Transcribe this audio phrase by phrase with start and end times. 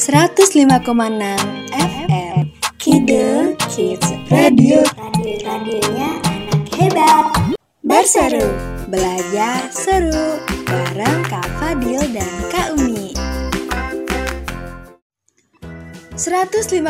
[0.00, 2.48] 105,6 FM
[2.80, 4.80] Kidul Kids Radio.
[4.96, 7.28] Radio-radionya anak hebat.
[7.84, 8.48] Berseru,
[8.88, 13.12] belajar seru Bareng Kak Fadil dan Kak Umi.
[16.16, 16.80] 105,6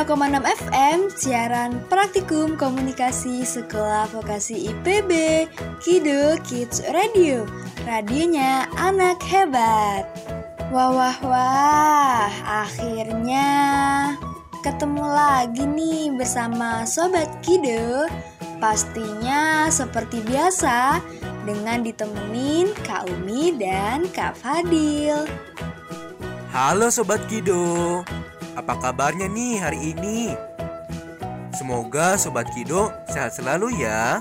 [0.71, 5.11] FM Siaran Praktikum Komunikasi Sekolah Vokasi IPB
[5.83, 7.43] Kidul Kids Radio.
[7.83, 10.07] Radionya anak hebat
[10.69, 13.49] Wah wah wah Akhirnya
[14.61, 18.05] ketemu lagi nih bersama Sobat Kido
[18.61, 21.01] Pastinya seperti biasa
[21.49, 25.25] dengan ditemenin Kak Umi dan Kak Fadil
[26.51, 28.03] Halo Sobat Kido,
[28.59, 30.35] apa kabarnya nih hari ini?
[31.55, 34.19] Semoga Sobat Kido sehat selalu ya.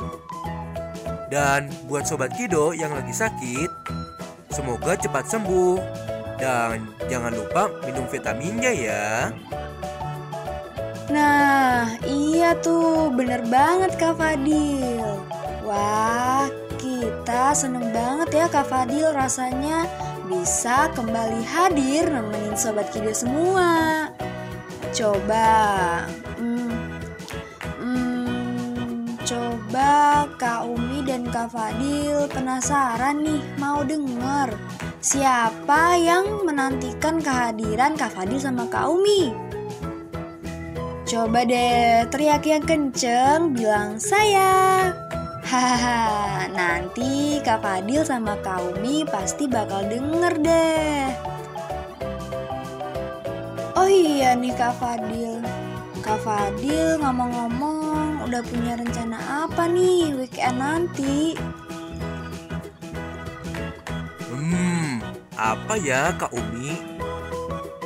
[1.33, 3.73] Dan buat Sobat Kido yang lagi sakit,
[4.53, 6.08] semoga cepat sembuh.
[6.39, 9.35] Dan jangan lupa minum vitaminnya ya.
[11.09, 15.25] Nah iya tuh bener banget Kak Fadil
[15.65, 16.45] Wah
[16.77, 19.89] kita seneng banget ya Kak Fadil rasanya
[20.29, 24.05] bisa kembali hadir nemenin Sobat Kido semua
[24.93, 25.49] Coba
[26.37, 26.68] hmm,
[29.29, 34.57] Coba Kak Umi dan Kak Fadil penasaran nih mau denger
[35.05, 39.29] Siapa yang menantikan kehadiran Kak Fadil sama Kak Umi?
[41.05, 44.89] Coba deh teriak yang kenceng bilang saya.
[45.45, 51.05] Hahaha, nanti Kak Fadil sama Kak Umi pasti bakal denger deh.
[53.77, 55.37] Oh iya nih Kak Fadil.
[56.01, 57.88] Kak Fadil ngomong-ngomong
[58.29, 59.17] udah punya rencana
[59.49, 61.33] apa nih weekend nanti?
[64.29, 65.01] Hmm,
[65.33, 66.77] apa ya Kak Umi?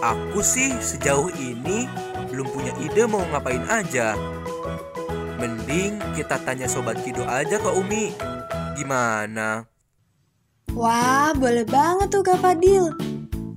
[0.03, 1.88] Aku sih sejauh ini
[2.27, 4.19] belum punya ide mau ngapain aja.
[5.39, 8.11] Mending kita tanya Sobat Kido aja Kak Umi.
[8.75, 9.63] Gimana?
[10.75, 12.91] Wah, boleh banget tuh Kak Fadil.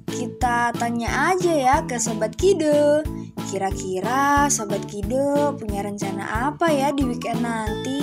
[0.06, 3.02] Kita tanya aja ya ke Sobat Kido.
[3.46, 8.02] Kira-kira Sobat Kido punya rencana apa ya di weekend nanti?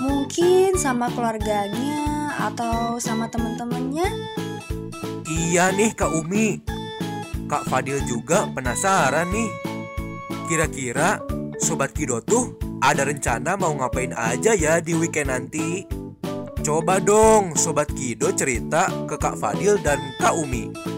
[0.00, 4.08] Mungkin sama keluarganya atau sama teman-temannya?
[5.28, 6.64] Iya nih Kak Umi.
[7.52, 9.50] Kak Fadil juga penasaran nih.
[10.48, 11.20] Kira-kira
[11.60, 15.84] Sobat Kido tuh ada rencana mau ngapain aja ya di weekend nanti?
[16.64, 20.95] Coba dong Sobat Kido cerita ke Kak Fadil dan Kak Umi.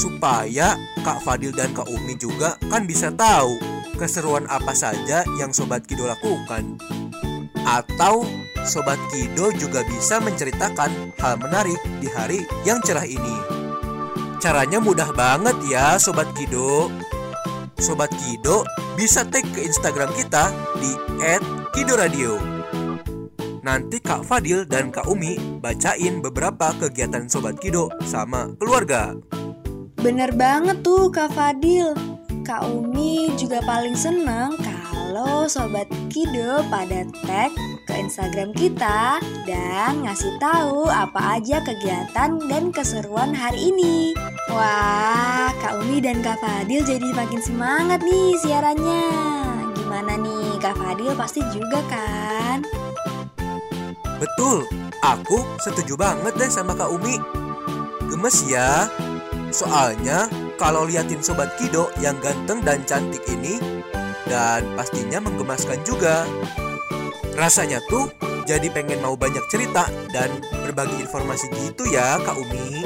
[0.00, 3.60] Supaya Kak Fadil dan Kak Umi juga kan bisa tahu
[4.00, 6.80] keseruan apa saja yang Sobat Kido lakukan.
[7.68, 8.24] Atau
[8.64, 13.36] Sobat Kido juga bisa menceritakan hal menarik di hari yang cerah ini.
[14.40, 16.88] Caranya mudah banget ya Sobat Kido.
[17.76, 18.64] Sobat Kido
[18.96, 20.48] bisa tag ke Instagram kita
[20.80, 20.96] di
[21.76, 22.40] @kidoradio.
[23.60, 29.12] Nanti Kak Fadil dan Kak Umi bacain beberapa kegiatan Sobat Kido sama keluarga.
[30.00, 31.92] Bener banget tuh Kak Fadil.
[32.40, 37.52] Kak Umi juga paling seneng kalau Sobat Kido pada tag
[37.84, 44.16] ke Instagram kita dan ngasih tahu apa aja kegiatan dan keseruan hari ini.
[44.48, 49.04] Wah, Kak Umi dan Kak Fadil jadi makin semangat nih siarannya.
[49.76, 52.64] Gimana nih, Kak Fadil pasti juga kan?
[54.16, 54.64] Betul,
[55.04, 57.20] aku setuju banget deh sama Kak Umi.
[58.10, 58.90] Gemes ya,
[59.52, 63.58] soalnya kalau liatin Sobat Kido yang ganteng dan cantik ini,
[64.30, 66.26] dan pastinya menggemaskan juga.
[67.34, 68.10] Rasanya tuh
[68.44, 70.30] jadi pengen mau banyak cerita dan
[70.66, 72.82] berbagi informasi gitu ya Kak Umi.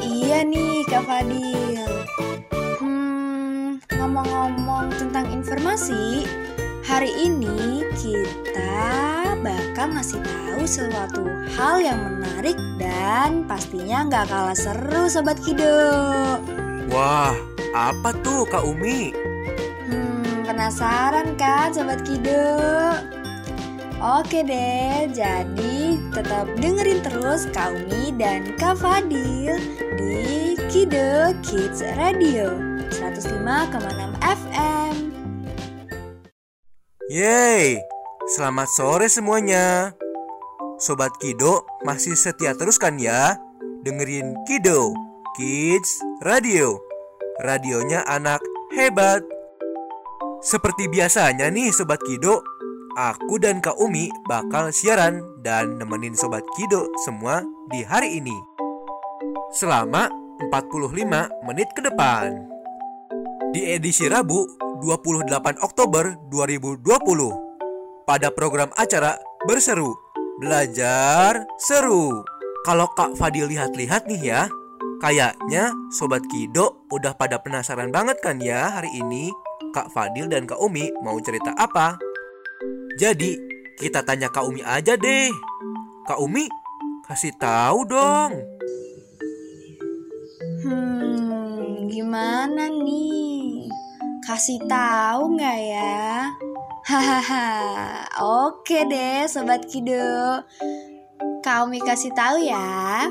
[0.00, 1.84] Iya nih Kak Fadil.
[2.80, 6.26] Hmm, ngomong-ngomong tentang informasi,
[6.84, 11.22] hari ini kita bakal ngasih tahu suatu
[11.54, 15.86] hal yang menarik dan pastinya nggak kalah seru Sobat Kido.
[16.90, 17.30] Wah,
[17.70, 19.14] apa tuh Kak Umi?
[19.86, 22.58] Hmm, penasaran kan Sobat Kido?
[24.02, 29.56] Oke deh, jadi tetap dengerin terus Kak Umi dan Kak Fadil
[29.94, 32.50] di Kido Kids Radio
[32.90, 33.30] 105,6
[34.20, 34.94] FM.
[37.06, 37.78] Yeay,
[38.26, 39.94] selamat sore semuanya.
[40.82, 43.38] Sobat Kido masih setia terus kan ya?
[43.86, 44.92] Dengerin Kido
[45.38, 46.82] Kids Radio.
[47.38, 48.42] Radionya anak
[48.74, 49.22] hebat.
[50.42, 52.42] Seperti biasanya nih Sobat Kido,
[52.98, 58.34] aku dan Kak Umi bakal siaran dan nemenin Sobat Kido semua di hari ini.
[59.54, 60.10] Selama
[60.50, 62.52] 45 menit ke depan.
[63.56, 64.44] di edisi Rabu
[64.84, 67.45] 28 Oktober 2020
[68.06, 69.90] pada program acara Berseru
[70.38, 72.22] Belajar Seru.
[72.62, 74.42] Kalau Kak Fadil lihat-lihat nih ya,
[75.02, 79.34] kayaknya Sobat Kido udah pada penasaran banget kan ya hari ini
[79.74, 81.98] Kak Fadil dan Kak Umi mau cerita apa?
[82.96, 83.36] Jadi,
[83.76, 85.28] kita tanya Kak Umi aja deh.
[86.08, 86.48] Kak Umi,
[87.04, 88.32] kasih tahu dong.
[90.64, 93.35] Hmm, gimana nih?
[94.26, 96.34] Kasih tahu nggak ya?
[96.82, 97.50] Hahaha,
[98.18, 100.42] oke deh Sobat Kido.
[101.46, 103.06] Kak Umi kasih tahu ya.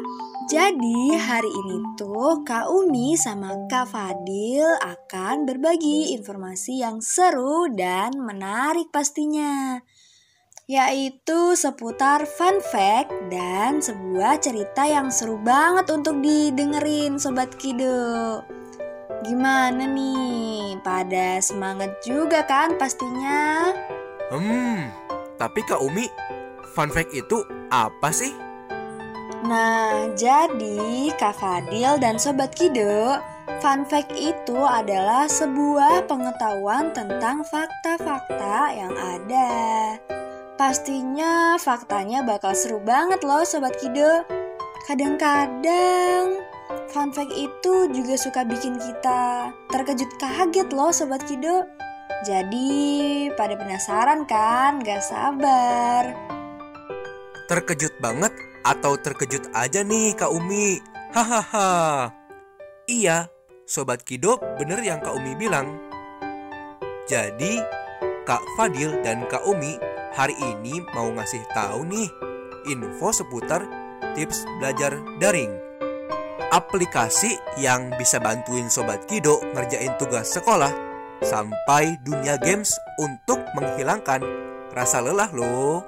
[0.51, 8.19] Jadi hari ini tuh Kak Umi sama Kak Fadil akan berbagi informasi yang seru dan
[8.19, 9.79] menarik pastinya
[10.65, 18.41] yaitu seputar fun fact dan sebuah cerita yang seru banget untuk didengerin Sobat Kido.
[19.25, 20.77] Gimana nih?
[20.81, 23.73] Pada semangat juga kan pastinya?
[24.29, 24.89] Hmm,
[25.37, 26.09] tapi Kak Umi,
[26.73, 28.33] fun fact itu apa sih?
[29.45, 33.21] Nah, jadi Kak Fadil dan Sobat Kido,
[33.61, 39.53] fun fact itu adalah sebuah pengetahuan tentang fakta-fakta yang ada.
[40.57, 44.25] Pastinya faktanya bakal seru banget loh Sobat Kido.
[44.89, 46.54] Kadang-kadang
[46.89, 51.65] fun fact itu juga suka bikin kita terkejut kaget loh Sobat Kido.
[52.25, 54.81] Jadi pada penasaran kan?
[54.81, 56.15] Gak sabar.
[57.45, 58.33] Terkejut banget
[58.65, 60.81] atau terkejut aja nih Kak Umi?
[61.13, 62.09] Hahaha.
[62.89, 63.29] Iya,
[63.65, 65.77] Sobat Kido bener yang Kak Umi bilang.
[67.05, 67.61] Jadi,
[68.25, 69.77] Kak Fadil dan Kak Umi
[70.17, 72.09] hari ini mau ngasih tahu nih
[72.69, 73.61] info seputar
[74.17, 75.64] tips belajar daring.
[76.51, 80.71] Aplikasi yang bisa bantuin Sobat Kido ngerjain tugas sekolah
[81.23, 84.19] sampai dunia games untuk menghilangkan
[84.75, 85.83] rasa lelah loh.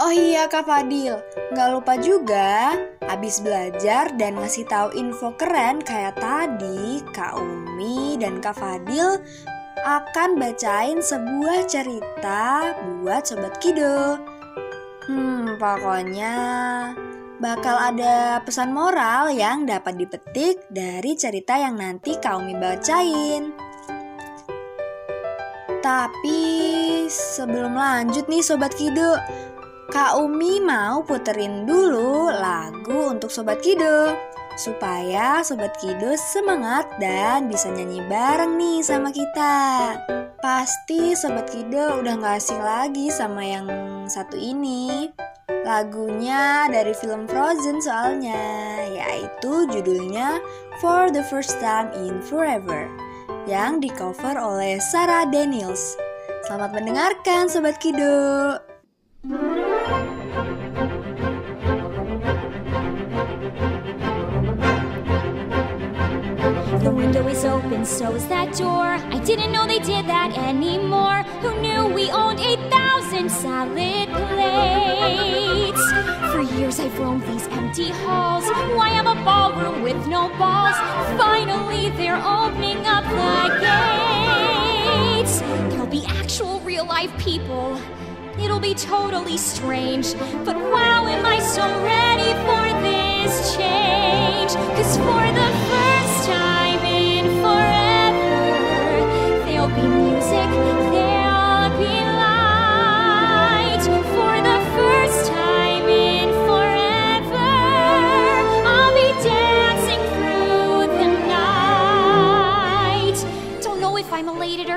[0.00, 1.20] Oh iya Kak Fadil,
[1.52, 2.72] nggak lupa juga
[3.04, 9.20] habis belajar dan ngasih tahu info keren kayak tadi Kak Umi dan Kak Fadil
[9.84, 14.16] akan bacain sebuah cerita buat Sobat Kido.
[15.04, 16.36] Hmm, pokoknya
[17.40, 23.56] bakal ada pesan moral yang dapat dipetik dari cerita yang nanti Kak Umi bacain.
[25.80, 26.42] Tapi
[27.08, 29.16] sebelum lanjut nih Sobat Kido,
[29.88, 34.12] Kak Umi mau puterin dulu lagu untuk Sobat Kido
[34.60, 39.56] supaya Sobat Kido semangat dan bisa nyanyi bareng nih sama kita.
[40.44, 43.66] Pasti Sobat Kido udah gak asing lagi sama yang
[44.04, 45.08] satu ini.
[45.66, 48.38] Lagunya dari film Frozen soalnya,
[48.90, 50.40] yaitu judulnya
[50.80, 52.88] For the First Time in Forever
[53.44, 55.98] yang di cover oleh Sarah Daniels.
[56.46, 58.56] Selamat mendengarkan Sobat Kido.
[67.00, 68.88] Window is open, so is that door.
[69.16, 71.22] I didn't know they did that anymore.
[71.40, 75.84] Who knew we owned 8,000 salad plates?
[76.30, 78.44] For years I've roamed these empty halls.
[78.76, 80.76] Why am a ballroom with no balls?
[81.16, 85.40] Finally, they're opening up the gates.
[85.70, 87.80] There'll be actual real life people.
[88.38, 90.12] It'll be totally strange.
[90.44, 94.52] But wow, am I so ready for this change?
[94.76, 96.69] Cause for the first time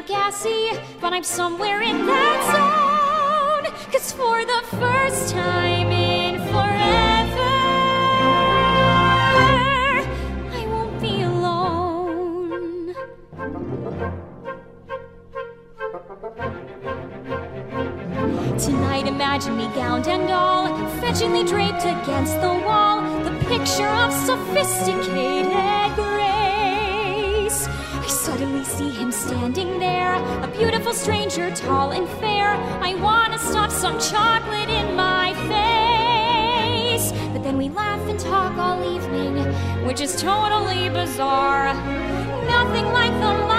[0.06, 3.92] gassy, but I'm somewhere in that zone.
[3.92, 6.23] Cause for the first time in
[19.24, 20.68] imagine me gowned and all,
[21.00, 27.66] fetchingly draped against the wall, the picture of sophisticated grace.
[27.70, 32.50] I suddenly see him standing there, a beautiful stranger, tall and fair.
[32.82, 37.14] I wanna stuff some chocolate in my face.
[37.32, 39.38] But then we laugh and talk all evening,
[39.88, 41.74] which is totally bizarre.
[42.58, 43.53] Nothing like the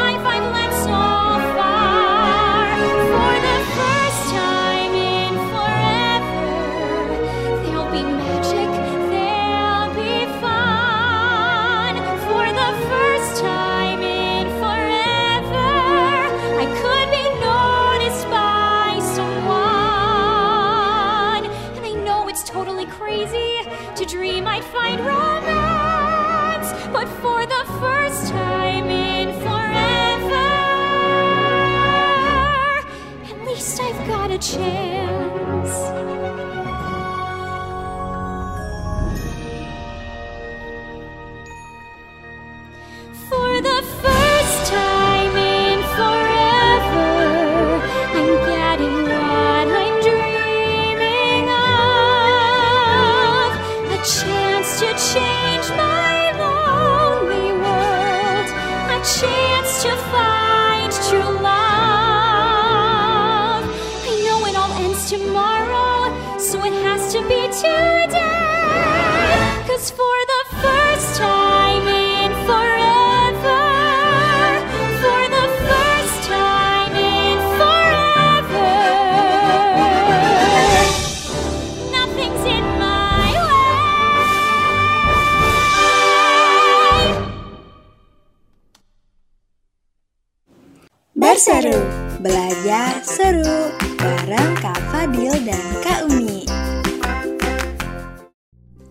[95.44, 96.48] Dan Kak Umi.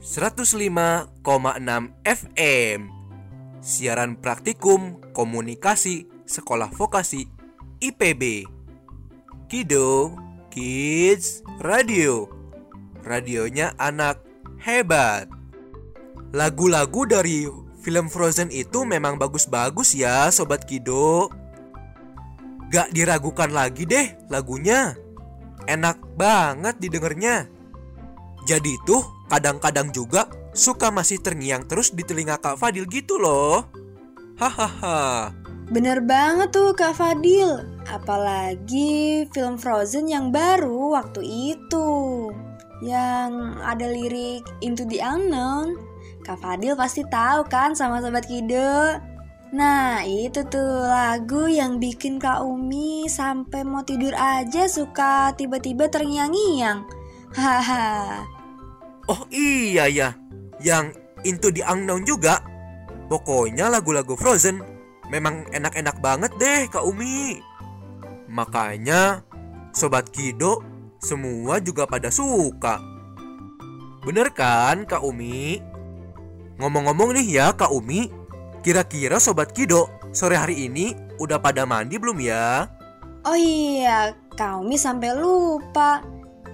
[0.06, 1.10] 105,6
[2.06, 2.80] FM
[3.58, 7.26] Siaran Praktikum Komunikasi Sekolah Vokasi
[7.82, 8.46] IPB
[9.50, 10.14] Kido
[10.54, 12.30] Kids Radio.
[13.02, 14.22] Radionya anak
[14.62, 15.26] hebat.
[16.38, 17.50] Lagu-lagu dari
[17.82, 21.34] film Frozen itu memang bagus-bagus ya Sobat Kido.
[22.70, 25.02] Gak diragukan lagi deh lagunya
[25.68, 27.48] Enak banget didengarnya
[28.44, 29.00] jadi tuh
[29.32, 33.72] kadang-kadang juga suka masih terngiang terus di telinga Kak Fadil gitu loh.
[34.36, 35.32] Hahaha.
[35.72, 37.64] Bener banget tuh Kak Fadil.
[37.88, 41.24] Apalagi film Frozen yang baru waktu
[41.56, 41.88] itu.
[42.84, 43.32] Yang
[43.64, 45.80] ada lirik Into the Unknown.
[46.28, 49.00] Kak Fadil pasti tahu kan sama Sobat Kido.
[49.54, 56.82] Nah itu tuh lagu yang bikin Kak Umi sampai mau tidur aja suka tiba-tiba terngiang-ngiang.
[57.38, 58.26] Haha.
[59.06, 60.18] Oh iya ya,
[60.58, 60.90] yang
[61.22, 62.42] Into the Unknown juga.
[63.08, 64.60] Pokoknya lagu-lagu Frozen
[65.14, 67.38] memang enak-enak banget deh Kak Umi.
[68.34, 69.22] Makanya
[69.70, 70.66] Sobat Kido
[70.98, 72.82] semua juga pada suka.
[74.02, 75.62] Bener kan Kak Umi?
[76.58, 78.10] Ngomong-ngomong nih ya Kak Umi,
[78.64, 82.72] kira-kira Sobat Kido sore hari ini udah pada mandi belum ya?
[83.28, 86.00] Oh iya, Kak Umi sampai lupa.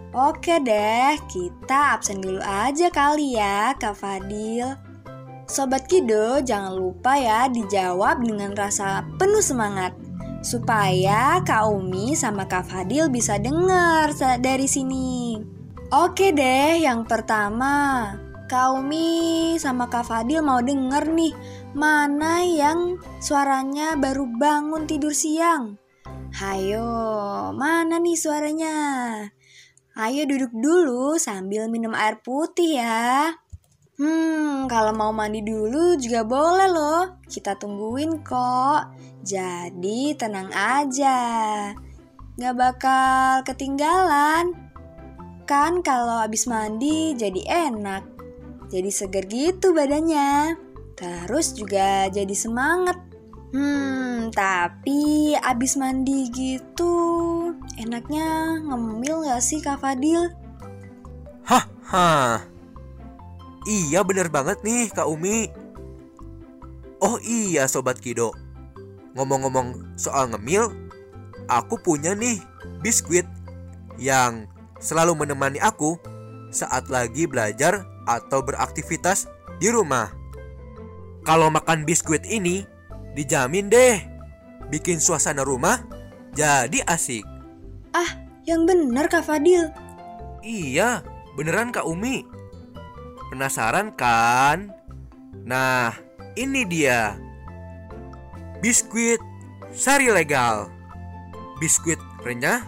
[0.09, 4.73] Oke deh, kita absen dulu aja kali ya, Kak Fadil.
[5.45, 9.93] Sobat Kido, jangan lupa ya dijawab dengan rasa penuh semangat.
[10.41, 14.09] Supaya Kak Umi sama Kak Fadil bisa dengar
[14.41, 15.37] dari sini.
[15.93, 18.13] Oke deh, yang pertama.
[18.49, 21.33] Kak Umi sama Kak Fadil mau denger nih
[21.77, 25.77] Mana yang suaranya baru bangun tidur siang?
[26.33, 28.77] Hayo, mana nih suaranya?
[29.93, 33.38] Ayo duduk dulu sambil minum air putih ya.
[33.99, 37.03] Hmm, kalau mau mandi dulu juga boleh loh.
[37.27, 38.95] Kita tungguin kok.
[39.21, 41.19] Jadi tenang aja.
[42.39, 44.55] Gak bakal ketinggalan.
[45.43, 48.07] Kan kalau habis mandi jadi enak.
[48.71, 50.68] Jadi seger gitu badannya.
[51.00, 53.00] Terus juga jadi semangat.
[53.50, 56.94] Hmm, tapi abis mandi gitu
[57.82, 60.29] enaknya ngemil gak sih Kak Fadil?
[61.48, 62.46] Hah, hah.
[63.65, 65.50] Iya bener banget nih Kak Umi.
[67.00, 68.36] Oh iya Sobat Kido.
[69.15, 70.70] Ngomong-ngomong soal ngemil,
[71.50, 72.38] aku punya nih
[72.86, 73.25] biskuit
[73.98, 74.46] yang
[74.77, 75.98] selalu menemani aku
[76.53, 79.25] saat lagi belajar atau beraktivitas
[79.58, 80.18] di rumah.
[81.29, 82.65] Kalau makan biskuit ini,
[83.13, 84.01] dijamin deh
[84.74, 85.77] bikin suasana rumah
[86.33, 87.21] jadi asik.
[87.93, 88.17] Ah,
[88.50, 89.69] yang bener Kak Fadil.
[90.41, 91.05] Iya,
[91.38, 92.25] beneran Kak Umi.
[93.29, 94.74] Penasaran kan?
[95.45, 95.93] Nah,
[96.33, 97.13] ini dia.
[98.65, 99.21] Biskuit
[99.69, 100.74] sari legal.
[101.62, 102.65] Biskuit renyah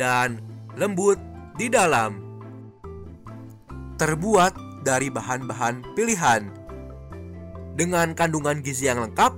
[0.00, 0.40] dan
[0.80, 1.20] lembut
[1.60, 2.24] di dalam.
[4.00, 6.57] Terbuat dari bahan-bahan pilihan.
[7.78, 9.30] Dengan kandungan gizi yang lengkap,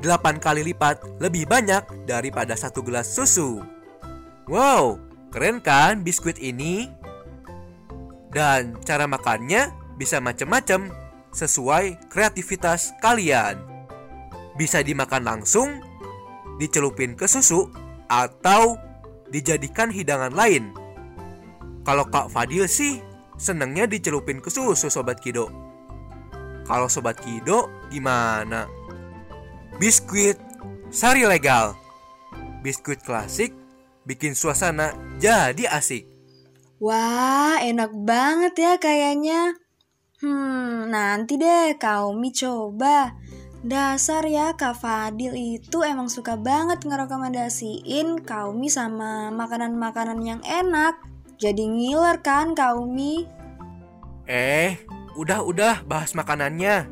[0.00, 3.60] 8 kali lipat lebih banyak daripada satu gelas susu.
[4.48, 4.96] Wow,
[5.28, 6.88] keren kan biskuit ini?
[8.32, 9.68] Dan cara makannya
[10.00, 10.88] bisa macam-macam
[11.36, 13.60] sesuai kreativitas kalian.
[14.56, 15.84] Bisa dimakan langsung,
[16.56, 17.68] dicelupin ke susu,
[18.08, 18.80] atau
[19.28, 20.72] dijadikan hidangan lain.
[21.84, 23.04] Kalau Kak Fadil sih
[23.36, 25.63] senengnya dicelupin ke susu Sobat Kido.
[26.64, 28.64] Kalau Sobat Kido gimana?
[29.76, 30.40] Biskuit
[30.88, 31.76] sari legal.
[32.64, 33.52] Biskuit klasik
[34.08, 36.08] bikin suasana jadi asik.
[36.80, 39.56] Wah, enak banget ya kayaknya.
[40.24, 43.12] Hmm, nanti deh Kaumi coba.
[43.64, 51.00] Dasar ya Kak Fadil itu emang suka banget ngerekomendasiin Kaumi sama makanan-makanan yang enak.
[51.40, 53.24] Jadi ngiler kan Kaumi?
[54.28, 54.80] Eh,
[55.14, 56.90] udah-udah bahas makanannya.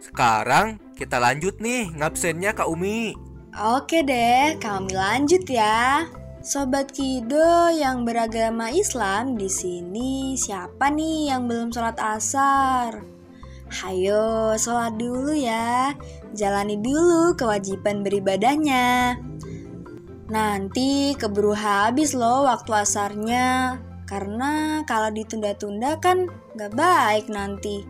[0.00, 3.12] Sekarang kita lanjut nih ngabsennya Kak Umi.
[3.50, 6.06] Oke deh, kami lanjut ya.
[6.40, 13.04] Sobat Kido yang beragama Islam di sini siapa nih yang belum sholat asar?
[13.68, 15.92] Hayo sholat dulu ya,
[16.32, 19.20] jalani dulu kewajiban beribadahnya.
[20.32, 23.76] Nanti keburu habis loh waktu asarnya,
[24.08, 27.86] karena kalau ditunda-tunda kan gak baik nanti.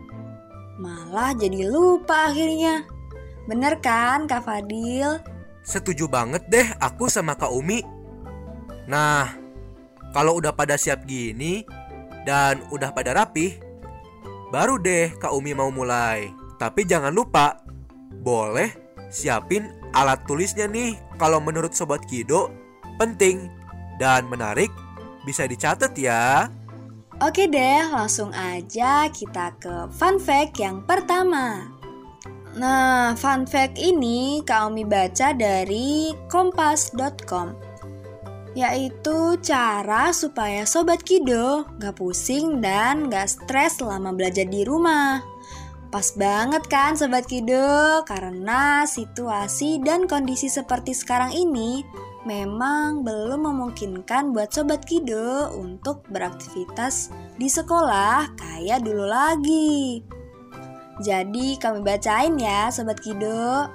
[0.81, 2.85] Malah jadi lupa akhirnya.
[3.45, 5.21] Bener kan Kak Fadil?
[5.61, 7.81] Setuju banget deh aku sama Kak Umi.
[8.89, 9.29] Nah,
[10.11, 11.61] kalau udah pada siap gini
[12.25, 13.57] dan udah pada rapih,
[14.49, 16.29] baru deh Kak Umi mau mulai.
[16.57, 17.61] Tapi jangan lupa,
[18.21, 18.69] boleh
[19.09, 22.53] siapin alat tulisnya nih kalau menurut Sobat Kido
[22.95, 23.49] penting
[23.99, 24.69] dan menarik
[25.25, 26.49] bisa dicatat ya.
[27.21, 31.69] Oke deh, langsung aja kita ke fun fact yang pertama.
[32.57, 37.53] Nah, fun fact ini kami baca dari kompas.com
[38.57, 45.23] Yaitu cara supaya Sobat Kido gak pusing dan gak stres selama belajar di rumah
[45.91, 51.83] Pas banget kan Sobat Kido, karena situasi dan kondisi seperti sekarang ini
[52.23, 60.05] memang belum memungkinkan buat Sobat Kido untuk beraktivitas di sekolah kayak dulu lagi.
[61.01, 63.65] Jadi kami bacain ya Sobat Kido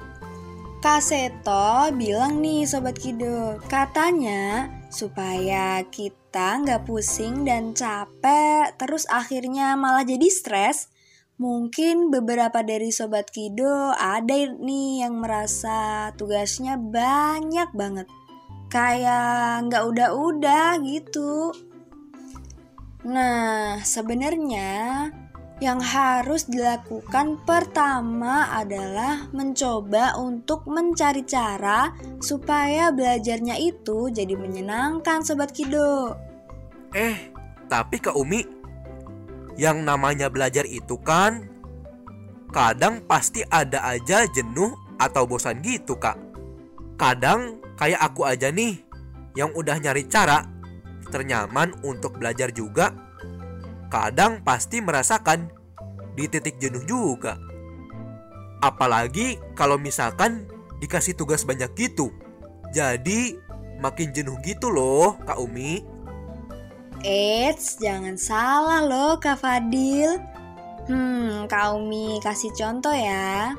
[0.78, 10.06] Kaseto bilang nih Sobat Kido Katanya supaya kita nggak pusing dan capek Terus akhirnya malah
[10.06, 10.94] jadi stres.
[11.36, 18.06] Mungkin beberapa dari Sobat Kido ada nih yang merasa tugasnya banyak banget
[18.76, 21.48] Kayak nggak udah-udah gitu
[23.06, 25.08] Nah sebenarnya
[25.62, 35.56] yang harus dilakukan pertama adalah mencoba untuk mencari cara supaya belajarnya itu jadi menyenangkan Sobat
[35.56, 36.12] Kido.
[36.92, 37.32] Eh,
[37.72, 38.44] tapi Kak Umi,
[39.56, 41.48] yang namanya belajar itu kan
[42.52, 46.20] kadang pasti ada aja jenuh atau bosan gitu Kak.
[47.00, 48.80] Kadang kayak aku aja nih
[49.36, 50.48] yang udah nyari cara
[51.12, 53.06] ternyaman untuk belajar juga
[53.86, 55.48] kadang pasti merasakan
[56.16, 57.38] di titik jenuh juga.
[58.64, 60.48] Apalagi kalau misalkan
[60.80, 62.10] dikasih tugas banyak gitu.
[62.72, 63.36] Jadi
[63.78, 65.84] makin jenuh gitu loh Kak Umi.
[67.04, 70.18] Eits, jangan salah loh Kak Fadil.
[70.88, 73.52] Hmm, Kak Umi kasih contoh ya.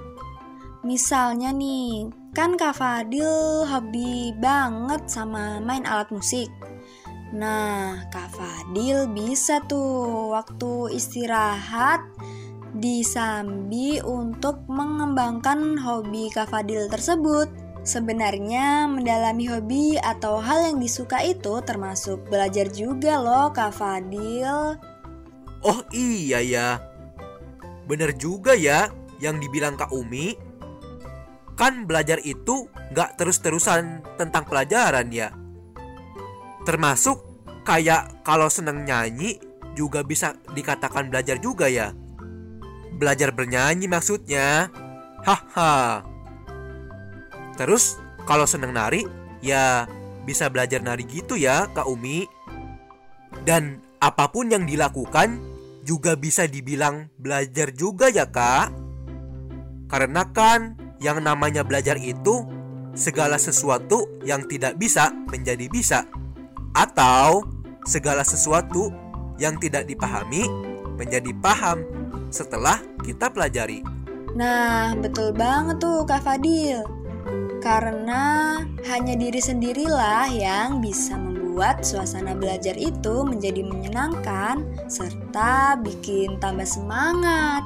[0.81, 6.53] Misalnya nih, kan Kak Fadil hobi banget sama main alat musik.
[7.33, 12.05] Nah, Kak Fadil bisa tuh waktu istirahat
[12.77, 17.49] disambi untuk mengembangkan hobi Kak Fadil tersebut.
[17.81, 24.77] Sebenarnya mendalami hobi atau hal yang disuka itu termasuk belajar juga loh Kak Fadil.
[25.65, 26.77] Oh iya ya,
[27.89, 30.46] bener juga ya yang dibilang Kak Umi.
[31.57, 35.33] Kan belajar itu nggak terus-terusan tentang pelajaran ya
[36.67, 37.23] Termasuk
[37.63, 39.39] kayak kalau seneng nyanyi
[39.71, 41.95] juga bisa dikatakan belajar juga ya.
[42.99, 44.67] Belajar bernyanyi maksudnya.
[45.23, 46.03] Haha.
[47.55, 47.95] Terus
[48.27, 49.07] kalau seneng nari
[49.39, 49.87] ya
[50.27, 52.27] bisa belajar nari gitu ya Kak Umi.
[53.47, 55.39] Dan apa pun yang dilakukan
[55.87, 58.75] juga bisa dibilang belajar juga ya Kak.
[59.87, 62.45] Karena kan yang namanya belajar itu
[62.97, 65.99] segala sesuatu yang tidak bisa menjadi bisa
[66.73, 67.45] atau
[67.85, 68.89] segala sesuatu
[69.37, 70.49] yang tidak dipahami
[70.97, 71.85] menjadi paham
[72.33, 73.85] setelah kita pelajari.
[74.33, 76.83] Nah, betul banget tuh Kak Fadil.
[77.61, 86.69] Karena hanya diri sendirilah yang bisa membuat suasana belajar itu menjadi menyenangkan serta bikin tambah
[86.69, 87.65] semangat.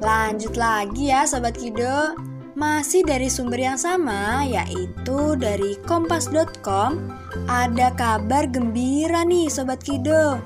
[0.00, 2.12] Lanjut lagi ya Sobat Kido.
[2.56, 7.12] Masih dari sumber yang sama, yaitu dari kompas.com,
[7.48, 10.40] ada kabar gembira nih Sobat Kido.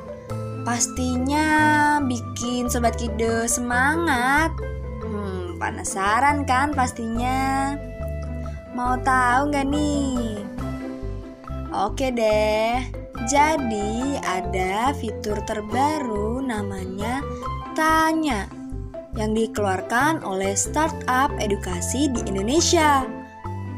[0.66, 4.50] Pastinya bikin Sobat Kido semangat.
[5.02, 7.78] Hmm, penasaran kan pastinya?
[8.74, 10.42] Mau tahu nggak nih?
[11.70, 12.82] Oke deh,
[13.30, 17.22] jadi ada fitur terbaru namanya
[17.78, 18.59] Tanya
[19.18, 23.06] yang dikeluarkan oleh startup edukasi di Indonesia.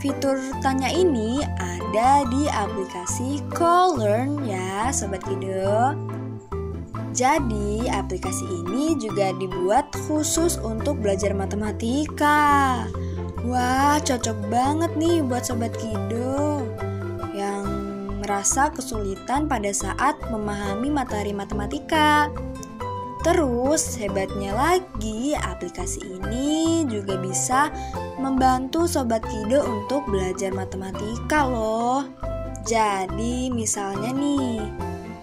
[0.02, 5.94] Fitur tanya ini ada di aplikasi CallLearn ya Sobat Kido.
[7.12, 12.82] Jadi aplikasi ini juga dibuat khusus untuk belajar matematika.
[13.44, 16.64] Wah, cocok banget nih buat sobat Kido
[17.36, 17.68] yang
[18.24, 22.32] merasa kesulitan pada saat memahami materi matematika.
[23.22, 27.70] Terus, hebatnya lagi, aplikasi ini juga bisa
[28.18, 32.02] membantu sobat Kido untuk belajar matematika loh.
[32.66, 34.58] Jadi, misalnya nih,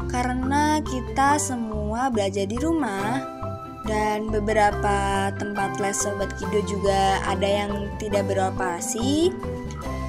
[0.08, 3.40] karena kita semua belajar di rumah,
[3.88, 9.34] dan beberapa tempat les Sobat Kido juga ada yang tidak beroperasi.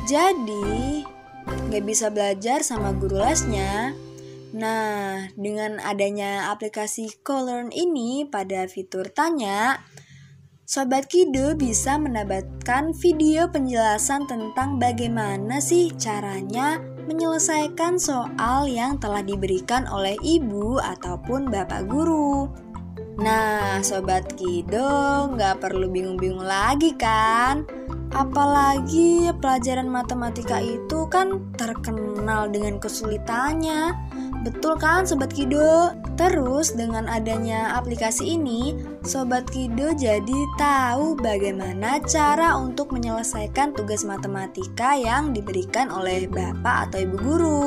[0.05, 1.01] Jadi,
[1.71, 3.97] nggak bisa belajar sama guru lesnya.
[4.51, 9.79] Nah, dengan adanya aplikasi Colearn ini pada fitur tanya,
[10.67, 16.79] Sobat Kido bisa mendapatkan video penjelasan tentang bagaimana sih caranya
[17.11, 22.47] menyelesaikan soal yang telah diberikan oleh ibu ataupun bapak guru.
[23.19, 27.67] Nah, Sobat Kido nggak perlu bingung-bingung lagi kan?
[28.11, 33.95] Apalagi pelajaran matematika itu kan terkenal dengan kesulitannya.
[34.41, 35.93] Betul kan Sobat Kido?
[36.17, 38.73] Terus dengan adanya aplikasi ini,
[39.05, 46.99] Sobat Kido jadi tahu bagaimana cara untuk menyelesaikan tugas matematika yang diberikan oleh Bapak atau
[47.05, 47.67] Ibu Guru.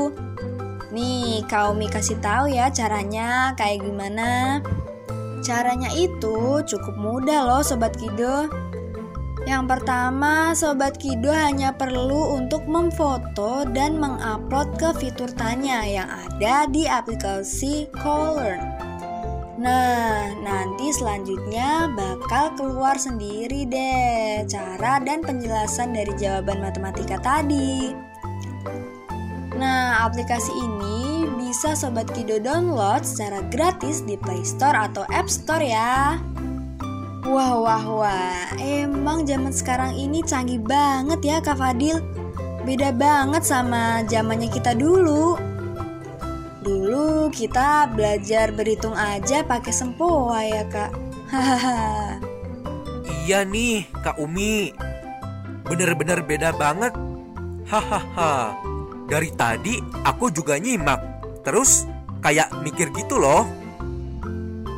[0.90, 4.62] Nih, Kaumi kasih tahu ya caranya kayak gimana.
[5.46, 8.50] Caranya itu cukup mudah loh Sobat Kido.
[9.44, 16.64] Yang pertama, Sobat Kido hanya perlu untuk memfoto dan mengupload ke fitur tanya yang ada
[16.72, 18.56] di aplikasi Caller.
[19.60, 27.92] Nah, nanti selanjutnya bakal keluar sendiri deh cara dan penjelasan dari jawaban matematika tadi.
[29.60, 35.64] Nah, aplikasi ini bisa Sobat Kido download secara gratis di Play Store atau App Store
[35.64, 36.20] ya.
[37.24, 42.04] Wah, wah, wah, emang zaman sekarang ini canggih banget ya Kak Fadil.
[42.68, 45.40] Beda banget sama zamannya kita dulu.
[46.60, 50.92] Dulu kita belajar berhitung aja pakai sempoa ya Kak.
[51.32, 51.80] Hahaha.
[53.24, 54.76] Iya nih, Kak Umi.
[55.64, 56.92] Bener-bener beda banget.
[57.72, 58.52] Hahaha.
[59.08, 61.00] Dari tadi aku juga nyimak.
[61.48, 61.88] Terus
[62.20, 63.48] kayak mikir gitu loh.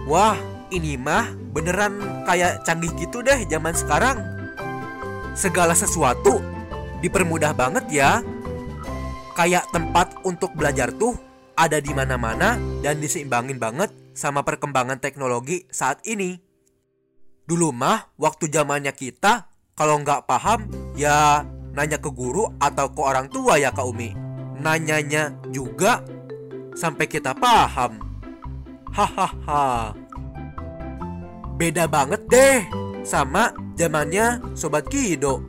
[0.05, 0.37] Wah,
[0.75, 4.19] ini mah beneran kayak canggih gitu deh zaman sekarang.
[5.35, 6.43] Segala sesuatu
[6.99, 8.19] dipermudah banget ya.
[9.35, 11.15] Kayak tempat untuk belajar tuh
[11.55, 16.39] ada di mana-mana dan diseimbangin banget sama perkembangan teknologi saat ini.
[17.45, 21.43] Dulu mah waktu zamannya kita kalau nggak paham ya
[21.75, 24.15] nanya ke guru atau ke orang tua ya Kak Umi.
[24.55, 25.99] Nanyanya juga
[26.75, 27.99] sampai kita paham.
[28.95, 30.04] Hahaha.
[31.55, 32.67] Beda banget deh
[33.07, 35.39] sama zamannya Sobat Kido.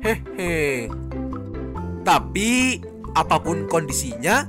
[0.00, 0.88] Hehe.
[2.00, 2.80] Tapi
[3.12, 4.48] apa pun kondisinya,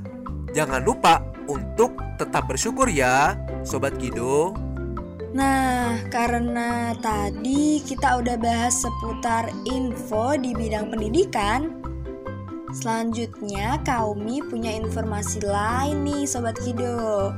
[0.55, 1.19] jangan lupa
[1.51, 3.36] untuk tetap bersyukur ya,
[3.67, 4.55] Sobat Kido.
[5.36, 11.75] Nah, karena tadi kita udah bahas seputar info di bidang pendidikan,
[12.71, 17.36] selanjutnya Kaumi punya informasi lain nih Sobat Kido.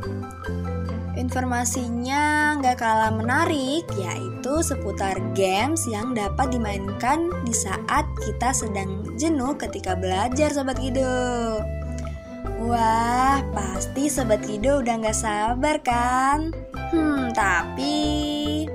[1.17, 9.57] Informasinya nggak kalah menarik, yaitu seputar games yang dapat dimainkan di saat kita sedang jenuh
[9.57, 11.57] ketika belajar Sobat Kido.
[12.61, 16.53] Wah, pasti Sobat Kido udah nggak sabar kan?
[16.93, 18.69] Hmm, tapi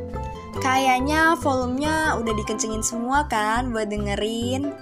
[0.59, 4.75] kayaknya volumenya udah dikencengin semua kan buat dengerin.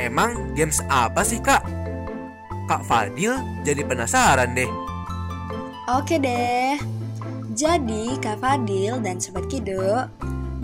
[0.00, 1.60] Emang games apa sih kak?
[2.64, 3.36] Kak Fadil
[3.68, 4.83] jadi penasaran deh.
[5.84, 6.80] Oke deh.
[7.52, 10.08] Jadi Kak Fadil dan Sobat Kido,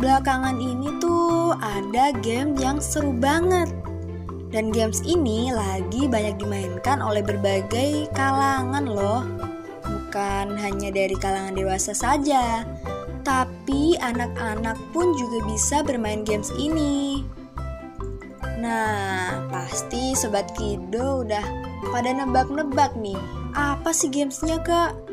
[0.00, 3.68] belakangan ini tuh ada game yang seru banget.
[4.48, 9.20] Dan games ini lagi banyak dimainkan oleh berbagai kalangan loh.
[9.84, 12.64] Bukan hanya dari kalangan dewasa saja,
[13.20, 17.28] tapi anak-anak pun juga bisa bermain games ini.
[18.56, 21.44] Nah, pasti Sobat Kido udah
[21.92, 23.20] pada nebak-nebak nih.
[23.52, 25.09] Apa sih gamesnya kak?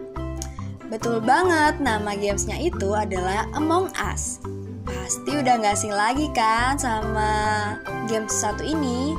[0.88, 4.40] Betul banget, nama gamesnya itu adalah Among Us.
[4.88, 7.32] Pasti udah gak asing lagi kan sama
[8.08, 9.12] game satu ini.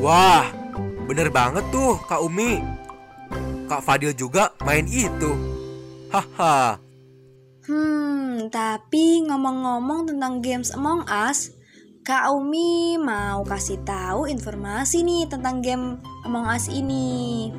[0.00, 0.48] Wah,
[1.04, 2.64] bener banget tuh Kak Umi.
[3.68, 5.36] Kak Fadil juga main itu.
[6.08, 6.80] Haha.
[7.68, 11.52] Hmm, tapi ngomong-ngomong tentang games Among Us,
[12.08, 17.52] Kak Umi mau kasih tahu informasi nih tentang game Among Us ini.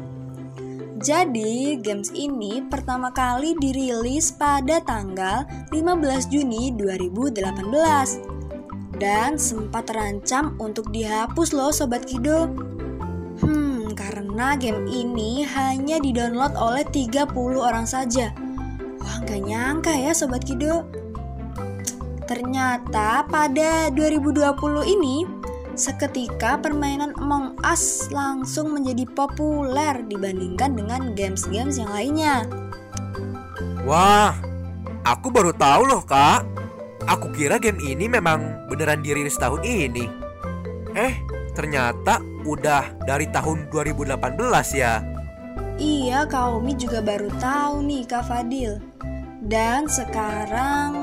[1.04, 8.24] Jadi, games ini pertama kali dirilis pada tanggal 15 Juni 2018
[9.04, 12.48] dan sempat terancam untuk dihapus loh Sobat Kido.
[13.44, 18.32] Hmm, karena game ini hanya didownload oleh 30 orang saja.
[19.04, 20.88] Wah, gak nyangka ya Sobat Kido.
[22.24, 25.28] Ternyata pada 2020 ini
[25.74, 32.46] Seketika permainan Among Us langsung menjadi populer dibandingkan dengan games-games yang lainnya.
[33.82, 34.38] Wah,
[35.02, 36.46] aku baru tahu loh kak.
[37.10, 40.06] Aku kira game ini memang beneran dirilis tahun ini.
[40.94, 41.14] Eh,
[41.58, 45.02] ternyata udah dari tahun 2018 ya.
[45.82, 48.78] Iya, Kak Umi juga baru tahu nih Kak Fadil.
[49.42, 50.94] Dan sekarang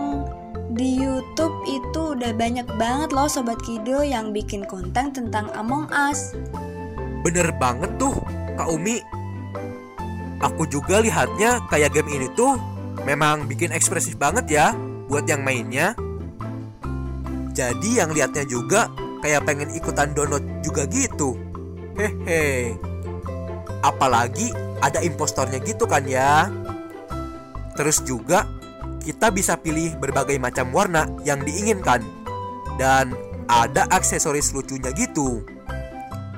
[0.70, 6.38] di YouTube itu udah banyak banget loh Sobat Kido yang bikin konten tentang Among Us.
[7.26, 8.14] Bener banget tuh,
[8.54, 9.02] Kak Umi.
[10.40, 12.56] Aku juga lihatnya kayak game ini tuh
[13.02, 14.66] memang bikin ekspresif banget ya
[15.10, 15.92] buat yang mainnya.
[17.50, 18.88] Jadi yang lihatnya juga
[19.20, 21.34] kayak pengen ikutan download juga gitu.
[21.98, 22.78] Hehe.
[23.82, 26.48] Apalagi ada impostornya gitu kan ya.
[27.74, 28.59] Terus juga
[29.00, 32.04] kita bisa pilih berbagai macam warna yang diinginkan.
[32.76, 33.16] Dan
[33.50, 35.42] ada aksesoris lucunya gitu.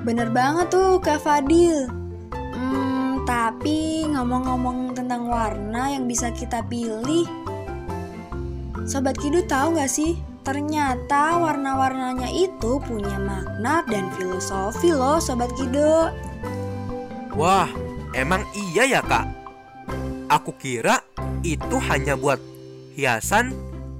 [0.03, 1.87] Bener banget tuh Kak Fadil.
[2.33, 7.23] Hmm, tapi ngomong-ngomong tentang warna yang bisa kita pilih,
[8.83, 10.19] Sobat Kidu tahu gak sih?
[10.43, 16.11] Ternyata warna-warnanya itu punya makna dan filosofi loh Sobat Kido.
[17.39, 17.71] Wah,
[18.11, 19.23] emang iya ya kak?
[20.27, 20.99] Aku kira
[21.47, 22.43] itu hanya buat
[22.93, 23.51] hiasan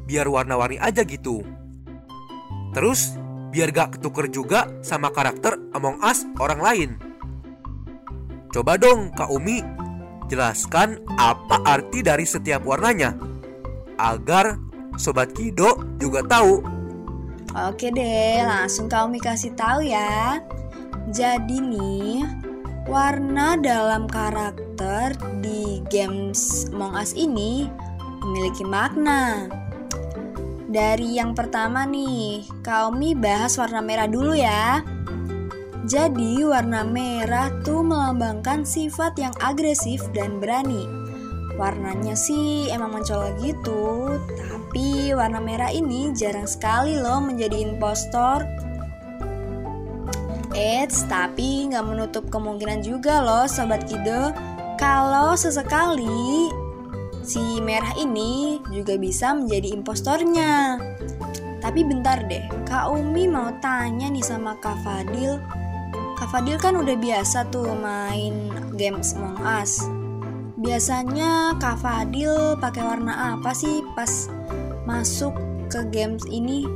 [0.06, 1.42] biar warna-warni aja gitu.
[2.74, 3.18] Terus
[3.54, 6.90] biar gak ketuker juga sama karakter Among Us orang lain.
[8.54, 9.62] Coba dong Kak Umi
[10.30, 13.14] jelaskan apa arti dari setiap warnanya
[13.98, 14.58] agar
[14.98, 16.62] Sobat Kido juga tahu.
[17.54, 20.42] Oke deh, langsung Kak Umi kasih tahu ya.
[21.14, 22.26] Jadi nih,
[22.90, 27.70] warna dalam karakter di games Among Us ini
[28.26, 29.48] memiliki makna.
[30.74, 34.82] Dari yang pertama nih, Kaumi bahas warna merah dulu ya.
[35.86, 40.88] Jadi warna merah tuh melambangkan sifat yang agresif dan berani.
[41.54, 48.42] Warnanya sih emang mencolok gitu, tapi warna merah ini jarang sekali loh menjadi impostor.
[50.58, 54.30] Eits, tapi nggak menutup kemungkinan juga loh Sobat Kido
[54.78, 56.50] Kalau sesekali
[57.24, 60.78] si merah ini juga bisa menjadi impostornya.
[61.64, 65.40] Tapi bentar deh, Kak Umi mau tanya nih sama Kak Fadil.
[66.20, 69.88] Kak Fadil kan udah biasa tuh main game Among Us.
[70.60, 74.28] Biasanya Kak Fadil pakai warna apa sih pas
[74.84, 75.32] masuk
[75.72, 76.68] ke games ini?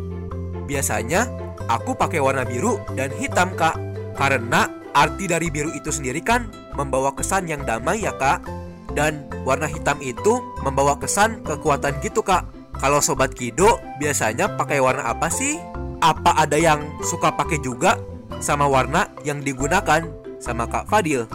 [0.68, 1.28] Biasanya
[1.68, 3.76] aku pakai warna biru dan hitam, Kak.
[4.16, 6.48] Karena arti dari biru itu sendiri kan
[6.80, 8.67] membawa kesan yang damai ya, Kak.
[8.98, 12.50] Dan warna hitam itu membawa kesan kekuatan gitu kak.
[12.82, 15.62] Kalau sobat Kido biasanya pakai warna apa sih?
[16.02, 18.02] Apa ada yang suka pakai juga
[18.42, 20.06] sama warna yang digunakan
[20.38, 21.26] sama Kak Fadil?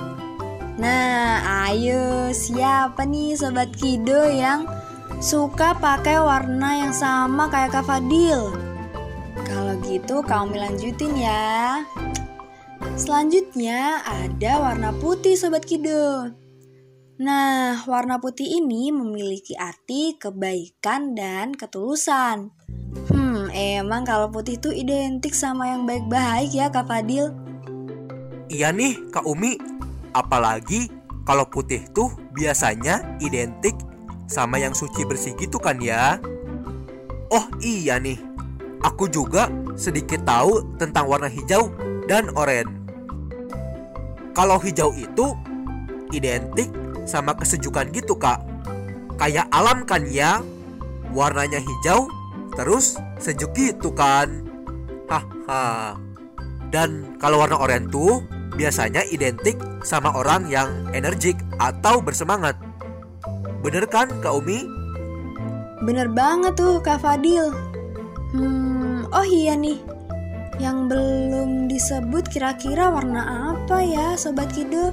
[0.79, 4.66] Nah, ayo siapa nih sobat Kido yang
[5.18, 8.55] suka pakai warna yang sama kayak Kak Fadil?
[9.42, 11.83] Kalau gitu kamu lanjutin ya.
[12.94, 16.41] Selanjutnya ada warna putih sobat Kido.
[17.22, 22.50] Nah, warna putih ini memiliki arti kebaikan dan ketulusan.
[23.14, 27.30] Hmm, emang kalau putih itu identik sama yang baik-baik ya Kak Fadil?
[28.50, 29.54] Iya nih Kak Umi,
[30.11, 30.90] apalagi
[31.22, 33.78] kalau putih tuh biasanya identik
[34.26, 36.18] sama yang suci bersih gitu kan ya?
[37.30, 38.18] Oh iya nih,
[38.82, 39.46] aku juga
[39.78, 41.70] sedikit tahu tentang warna hijau
[42.11, 42.66] dan oranye.
[44.35, 45.38] Kalau hijau itu
[46.11, 48.42] identik sama kesejukan gitu kak.
[49.16, 50.42] Kayak alam kan ya?
[51.12, 52.08] Warnanya hijau
[52.52, 54.44] Terus sejuk gitu kan?
[55.08, 55.96] Haha.
[56.72, 62.52] Dan kalau warna oranye tuh Biasanya identik sama orang yang energik atau bersemangat.
[63.64, 64.68] Bener kan Kak Umi?
[65.80, 67.48] Bener banget tuh Kak Fadil.
[68.36, 69.80] Hmm, oh iya nih.
[70.60, 74.92] Yang belum disebut kira-kira warna apa ya Sobat Kido?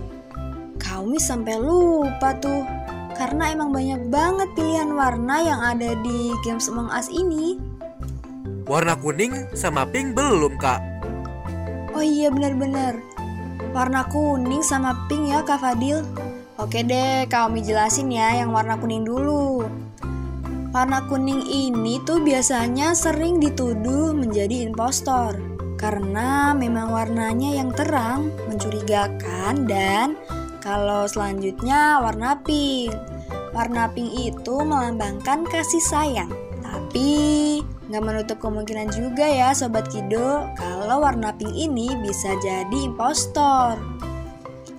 [0.79, 2.63] Kaumi sampai lupa tuh
[3.19, 7.59] karena emang banyak banget pilihan warna yang ada di games Among Us ini.
[8.63, 10.79] Warna kuning sama pink belum kak?
[11.91, 12.95] Oh iya benar-benar.
[13.75, 16.01] Warna kuning sama pink ya Kak Fadil.
[16.55, 19.67] Oke deh, Kak Umi jelasin ya yang warna kuning dulu.
[20.69, 25.35] Warna kuning ini tuh biasanya sering dituduh menjadi impostor
[25.79, 30.19] karena memang warnanya yang terang, mencurigakan dan
[30.59, 32.91] kalau selanjutnya warna pink.
[33.55, 36.31] Warna pink itu melambangkan kasih sayang.
[36.61, 37.09] Tapi
[37.89, 43.81] nggak menutup kemungkinan juga ya Sobat Kido kalau warna pink ini bisa jadi impostor.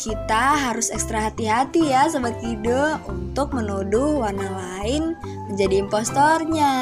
[0.01, 5.19] Kita harus ekstra hati-hati ya Sobat Kido untuk menuduh warna lain
[5.51, 6.75] menjadi impostornya.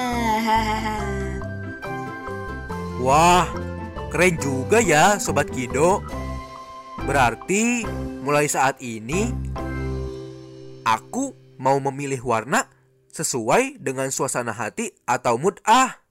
[3.02, 3.48] Wah,
[4.12, 6.04] keren juga ya Sobat Kido.
[7.08, 7.88] Berarti
[8.28, 9.32] mulai saat ini
[10.84, 12.68] aku mau memilih warna
[13.08, 16.04] sesuai dengan suasana hati atau mood ah.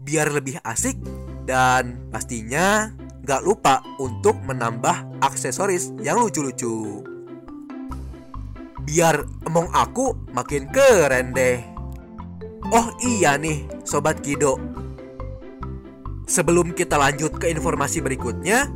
[0.00, 0.96] Biar lebih asik
[1.44, 2.88] dan pastinya
[3.20, 7.04] gak lupa untuk menambah aksesoris yang lucu-lucu.
[8.88, 11.60] Biar emong aku makin keren deh.
[12.72, 14.56] Oh iya nih, Sobat Kido.
[16.24, 18.72] Sebelum kita lanjut ke informasi berikutnya,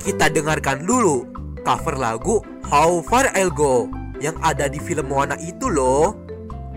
[0.00, 1.31] kita dengarkan dulu
[1.62, 3.88] cover lagu How Far I'll Go
[4.22, 6.14] yang ada di film Moana itu loh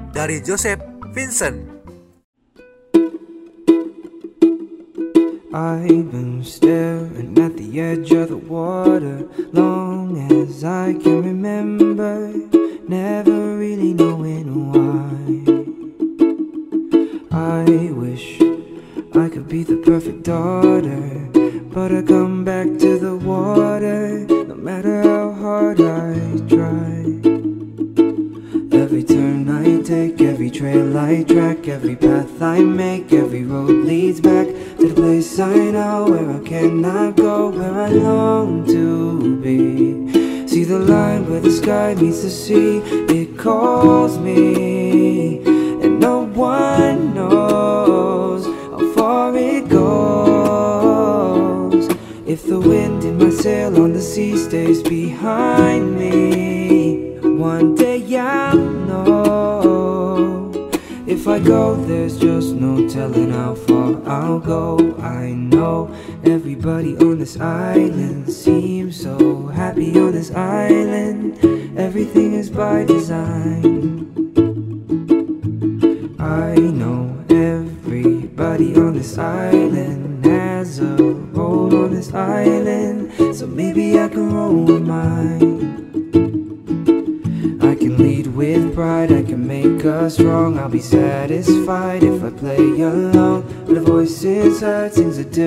[0.10, 0.82] dari Joseph
[1.14, 1.76] Vincent.
[5.56, 9.24] I've been staring at the edge of the water
[9.56, 12.36] long as I can remember,
[12.92, 15.16] never really knowing why.
[17.32, 17.64] I
[17.96, 18.36] wish
[19.16, 21.08] I could be the perfect daughter,
[21.72, 24.28] but I come back to the water
[25.46, 26.16] hard I
[26.50, 26.90] try.
[28.82, 34.20] Every turn I take, every trail I track, every path I make, every road leads
[34.20, 34.48] back
[34.80, 40.48] to the place I know where I cannot go, where I long to be.
[40.48, 42.80] See the line where the sky meets the sea,
[43.20, 44.85] it calls me,
[55.26, 58.56] behind me, one day I'll
[58.90, 60.70] know.
[61.08, 64.96] If I go, there's just no telling how far I'll go.
[65.00, 65.90] I know
[66.24, 71.40] everybody on this island seems so happy on this island.
[71.76, 73.66] Everything is by design.
[76.20, 80.96] I know everybody on this island has a
[81.38, 84.75] role on this island, so maybe I can roll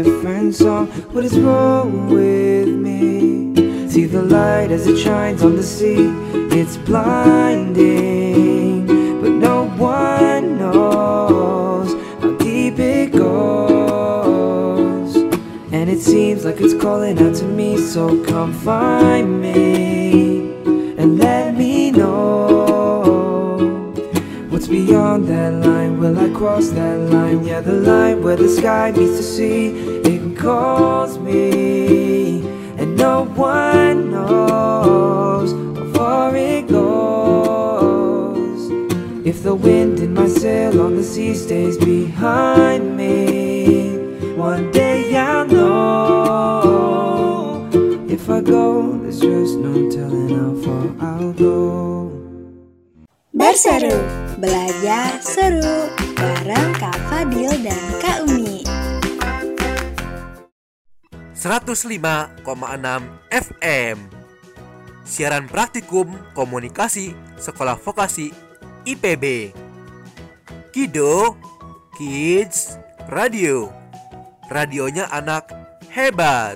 [0.02, 0.86] different song.
[1.12, 3.88] What is wrong with me?
[3.88, 6.12] See the light as it shines on the sea,
[6.56, 7.76] it's blinding.
[9.20, 13.96] But no one knows how deep it goes.
[15.72, 19.87] And it seems like it's calling out to me, so come find me
[26.38, 27.44] cross that line?
[27.44, 29.70] Yeah, the line where the sky meets the sea.
[30.12, 32.46] It calls me,
[32.78, 37.90] and no one knows how far it goes.
[39.26, 43.98] If the wind in my sail on the sea stays behind me,
[44.36, 46.68] one day I'll know.
[48.08, 52.12] If I go, there's just no telling how far I'll go.
[53.34, 53.98] Berseru,
[54.40, 55.77] belajar seru
[57.18, 58.62] Fadil dan Kak Umi.
[61.34, 62.46] 105,6
[63.34, 63.98] FM
[65.02, 68.30] Siaran Praktikum Komunikasi Sekolah Vokasi
[68.86, 69.50] IPB
[70.70, 71.34] Kido
[71.98, 72.78] Kids
[73.10, 73.74] Radio.
[74.46, 75.50] Radionya anak
[75.90, 76.54] hebat.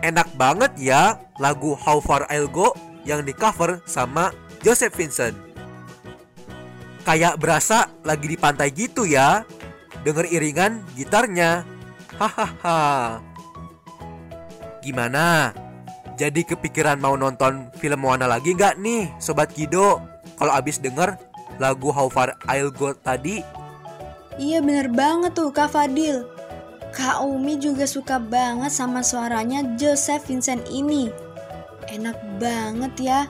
[0.00, 2.72] Enak banget ya lagu How Far I'll Go
[3.04, 4.32] yang di cover sama
[4.64, 5.51] Joseph Vincent
[7.02, 9.42] Kayak berasa lagi di pantai gitu ya
[10.02, 11.66] Denger iringan gitarnya
[12.18, 13.18] Hahaha.
[14.82, 15.50] Gimana?
[16.18, 19.98] Jadi kepikiran mau nonton film Moana lagi nggak nih, Sobat Kido?
[20.36, 21.16] Kalau abis denger
[21.56, 23.40] lagu How Far I'll Go tadi,
[24.40, 26.24] Iya bener banget tuh Kak Fadil.
[26.92, 31.12] Kak Umi juga suka banget sama suaranya Joseph Vincent ini.
[31.88, 33.20] Enak banget ya.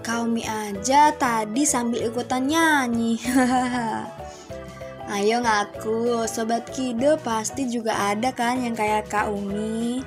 [0.00, 3.20] Kak Umi aja tadi sambil ikutan nyanyi.
[5.14, 10.00] Ayo ngaku, Sobat Kido pasti juga ada kan yang kayak Kak Umi.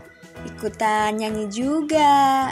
[0.50, 2.50] Ikutan nyanyi juga.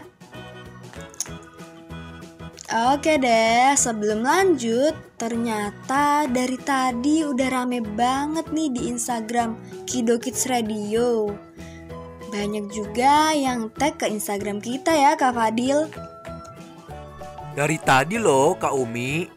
[2.71, 10.47] Oke deh, sebelum lanjut, ternyata dari tadi udah rame banget nih di Instagram Kido Kids
[10.47, 11.35] Radio.
[12.31, 15.91] Banyak juga yang tag ke Instagram kita ya Kak Fadil.
[17.51, 19.27] Dari tadi loh Kak Umi,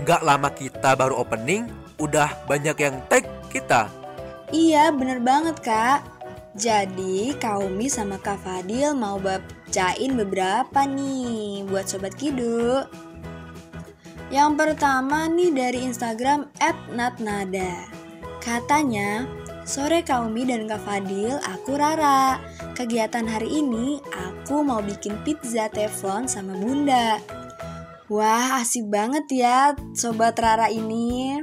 [0.00, 1.68] nggak lama kita baru opening,
[2.00, 3.92] udah banyak yang tag kita.
[4.48, 6.00] Iya, bener banget Kak.
[6.56, 12.88] Jadi, Kak Umi sama Kak Fadil mau bacain beberapa nih buat Sobat Kido.
[14.32, 16.50] Yang pertama nih dari Instagram
[16.90, 17.86] @natnada.
[18.42, 19.28] Katanya,
[19.62, 22.40] Sore Kak Umi dan Kak Fadil, aku Rara.
[22.74, 27.20] Kegiatan hari ini aku mau bikin pizza teflon sama bunda.
[28.10, 31.38] Wah asik banget ya Sobat Rara ini.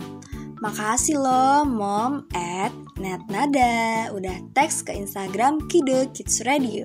[0.60, 6.84] Makasih loh Mom at Netnada udah teks ke Instagram Kido Kids Radio.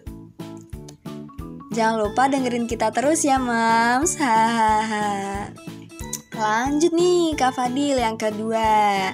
[1.75, 4.15] Jangan lupa dengerin kita terus ya Mams.
[4.23, 5.51] Hahaha.
[6.31, 9.11] Lanjut nih Kak Fadil yang kedua.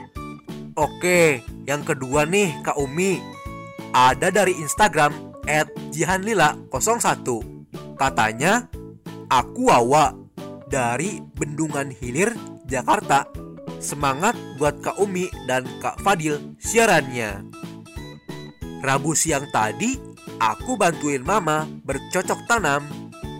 [0.76, 3.16] Oke, yang kedua nih Kak Umi
[3.96, 5.10] Ada dari Instagram
[5.48, 7.24] at jihanlila01
[7.98, 8.68] Katanya
[9.26, 10.17] Aku Wawa
[10.68, 12.32] dari Bendungan Hilir,
[12.68, 13.26] Jakarta
[13.80, 17.42] Semangat buat Kak Umi dan Kak Fadil siarannya
[18.84, 19.96] Rabu siang tadi
[20.38, 22.86] aku bantuin mama bercocok tanam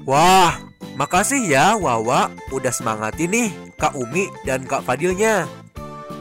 [0.09, 0.57] Wah,
[0.97, 5.45] makasih ya Wawa udah semangatin nih Kak Umi dan Kak Fadilnya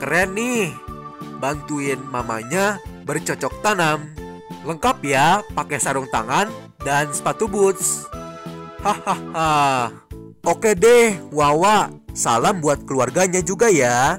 [0.02, 0.88] Keren nih
[1.38, 4.12] bantuin mamanya bercocok tanam.
[4.68, 6.52] Lengkap ya, pakai sarung tangan
[6.84, 8.04] dan sepatu boots.
[8.84, 10.07] Hahaha.
[10.48, 11.92] Oke deh, Wawa.
[12.16, 14.16] Salam buat keluarganya juga ya.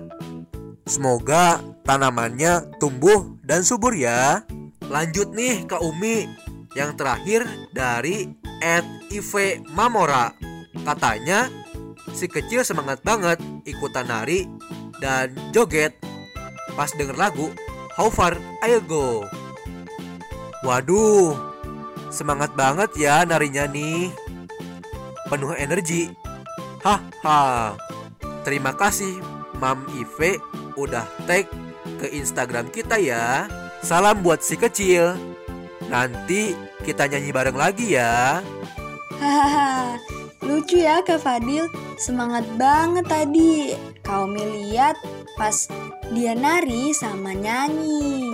[0.85, 4.45] Semoga tanamannya tumbuh dan subur ya.
[4.93, 6.29] Lanjut nih Kak Umi.
[6.77, 8.29] Yang terakhir dari
[8.61, 10.37] Ed Ive Mamora.
[10.85, 11.49] Katanya
[12.13, 14.45] si kecil semangat banget ikutan nari
[15.01, 15.97] dan joget
[16.77, 17.49] pas denger lagu
[17.97, 19.25] How Far I'll Go.
[20.61, 21.41] Waduh,
[22.13, 24.13] semangat banget ya narinya nih.
[25.29, 26.18] Penuh energi.
[26.83, 27.75] Haha.
[28.47, 29.19] Terima kasih
[29.59, 30.39] Mam Ive
[30.79, 31.51] udah tag
[31.99, 33.51] ke Instagram kita ya.
[33.83, 35.19] Salam buat si kecil.
[35.91, 36.55] Nanti
[36.87, 38.39] kita nyanyi bareng lagi ya.
[39.19, 39.99] Hahaha,
[40.47, 41.67] lucu ya Kak Fadil,
[41.99, 43.75] semangat banget tadi.
[44.07, 44.95] Kau lihat
[45.35, 45.67] pas
[46.15, 48.33] dia nari sama nyanyi.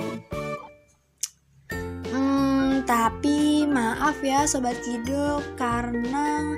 [2.13, 6.55] Hmm, tapi maaf ya Sobat Kido karena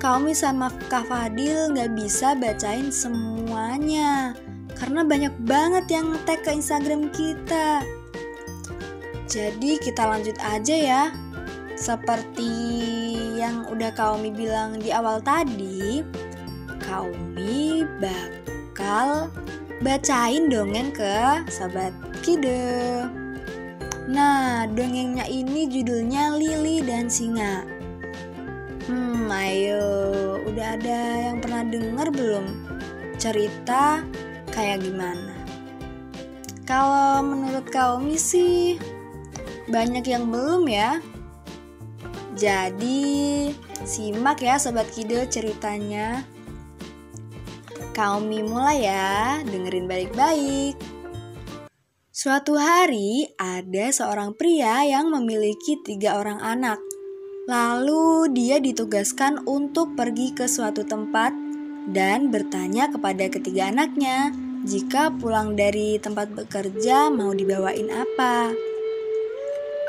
[0.00, 4.32] kami sama Kak Fadil nggak bisa bacain semuanya
[4.72, 7.84] karena banyak banget yang tag ke Instagram kita.
[9.28, 11.02] Jadi kita lanjut aja ya.
[11.76, 12.50] Seperti
[13.36, 16.00] yang udah Kaumi bilang di awal tadi,
[16.80, 19.28] Kaumi bakal
[19.84, 21.92] bacain dongeng ke Sobat
[22.24, 23.04] Kido.
[24.10, 27.69] Nah, dongengnya ini judulnya Lili dan Singa.
[28.90, 29.86] Hmm, ayo,
[30.50, 32.46] udah ada yang pernah denger belum?
[33.22, 34.02] Cerita
[34.50, 35.30] kayak gimana?
[36.66, 38.82] Kalau menurut Kaumi sih
[39.70, 40.98] banyak yang belum ya.
[42.34, 43.54] Jadi,
[43.86, 46.26] simak ya Sobat Kido ceritanya.
[47.94, 50.74] Kaumi mulai ya, dengerin baik-baik.
[52.10, 56.89] Suatu hari, ada seorang pria yang memiliki tiga orang anak.
[57.50, 61.34] Lalu dia ditugaskan untuk pergi ke suatu tempat
[61.90, 64.30] dan bertanya kepada ketiga anaknya
[64.62, 68.54] jika pulang dari tempat bekerja mau dibawain apa.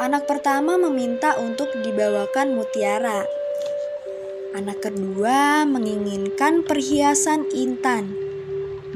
[0.02, 3.30] Anak pertama meminta untuk dibawakan mutiara.
[4.58, 8.10] Anak kedua menginginkan perhiasan intan.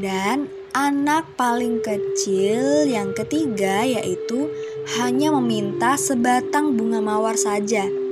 [0.02, 4.50] Dan anak paling kecil yang ketiga yaitu
[4.98, 8.05] hanya meminta sebatang bunga mawar saja.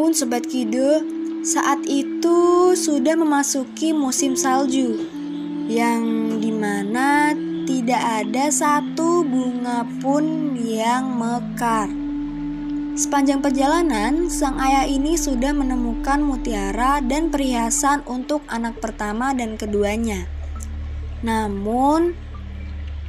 [0.00, 1.04] Namun sobat Kido,
[1.44, 4.96] saat itu sudah memasuki musim salju
[5.68, 6.00] yang
[6.40, 7.36] di mana
[7.68, 11.92] tidak ada satu bunga pun yang mekar.
[12.96, 20.24] Sepanjang perjalanan, sang ayah ini sudah menemukan mutiara dan perhiasan untuk anak pertama dan keduanya.
[21.20, 22.16] Namun,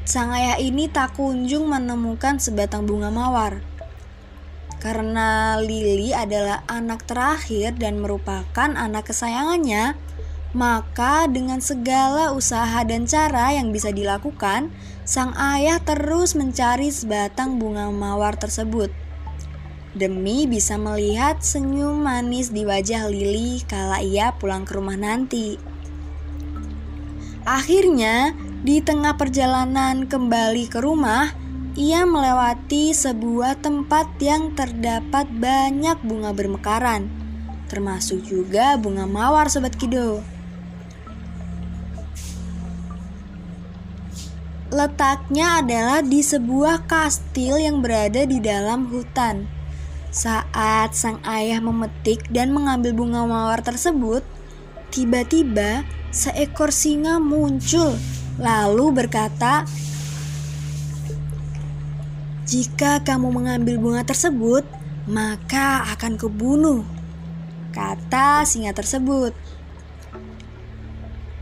[0.03, 3.70] sang ayah ini tak kunjung menemukan sebatang bunga mawar.
[4.81, 9.93] Karena Lili adalah anak terakhir dan merupakan anak kesayangannya,
[10.57, 14.73] maka dengan segala usaha dan cara yang bisa dilakukan,
[15.05, 18.89] sang ayah terus mencari sebatang bunga mawar tersebut.
[19.91, 25.59] demi bisa melihat senyum manis di wajah Lili kala ia pulang ke rumah nanti.
[27.43, 31.33] Akhirnya, di tengah perjalanan kembali ke rumah,
[31.79, 37.07] ia melewati sebuah tempat yang terdapat banyak bunga bermekaran,
[37.71, 40.19] termasuk juga bunga mawar Sobat Kido.
[44.71, 49.47] Letaknya adalah di sebuah kastil yang berada di dalam hutan.
[50.11, 54.23] Saat sang ayah memetik dan mengambil bunga mawar tersebut,
[54.91, 57.95] tiba-tiba seekor singa muncul
[58.39, 59.67] lalu berkata,
[62.51, 64.67] "Jika kamu mengambil bunga tersebut,
[65.07, 66.83] maka akan kubunuh."
[67.71, 69.31] Kata singa tersebut.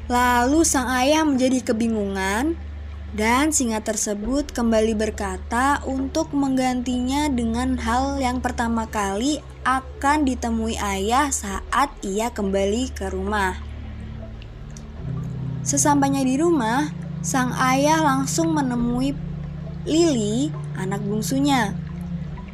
[0.06, 2.54] Lalu sang ayah menjadi kebingungan
[3.10, 11.34] dan singa tersebut kembali berkata untuk menggantinya dengan hal yang pertama kali akan ditemui ayah
[11.34, 13.58] saat ia kembali ke rumah.
[15.66, 16.90] Sesampainya di rumah,
[17.22, 19.14] sang ayah langsung menemui
[19.88, 21.72] Lili, anak bungsunya.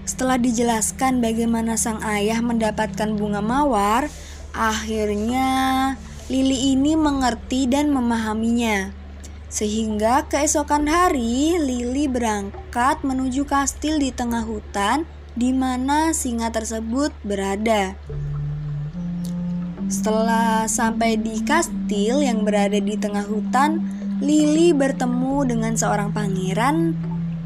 [0.06, 4.06] Setelah dijelaskan bagaimana sang ayah mendapatkan bunga mawar,
[4.54, 5.50] akhirnya
[6.30, 8.94] Lili ini mengerti dan memahaminya.
[9.50, 17.98] Sehingga keesokan hari Lili berangkat menuju kastil di tengah hutan di mana singa tersebut berada.
[19.86, 23.86] Setelah sampai di kastil yang berada di tengah hutan,
[24.24, 26.96] Lili bertemu dengan seorang pangeran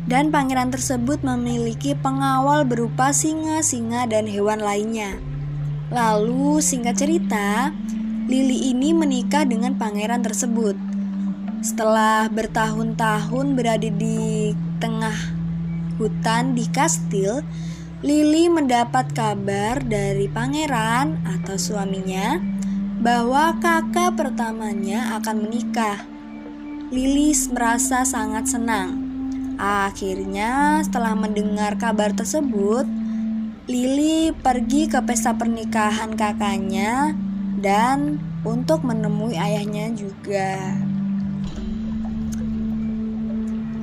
[0.05, 5.17] dan pangeran tersebut memiliki pengawal berupa singa-singa dan hewan lainnya.
[5.89, 7.73] Lalu singkat cerita,
[8.29, 10.77] Lili ini menikah dengan pangeran tersebut.
[11.65, 15.17] Setelah bertahun-tahun berada di tengah
[15.97, 17.41] hutan di kastil,
[18.05, 22.37] Lili mendapat kabar dari pangeran atau suaminya
[23.01, 26.18] bahwa kakak pertamanya akan menikah.
[26.89, 28.97] Lili merasa sangat senang.
[29.61, 32.89] Akhirnya, setelah mendengar kabar tersebut,
[33.69, 37.13] Lili pergi ke pesta pernikahan kakaknya
[37.61, 40.57] dan untuk menemui ayahnya juga.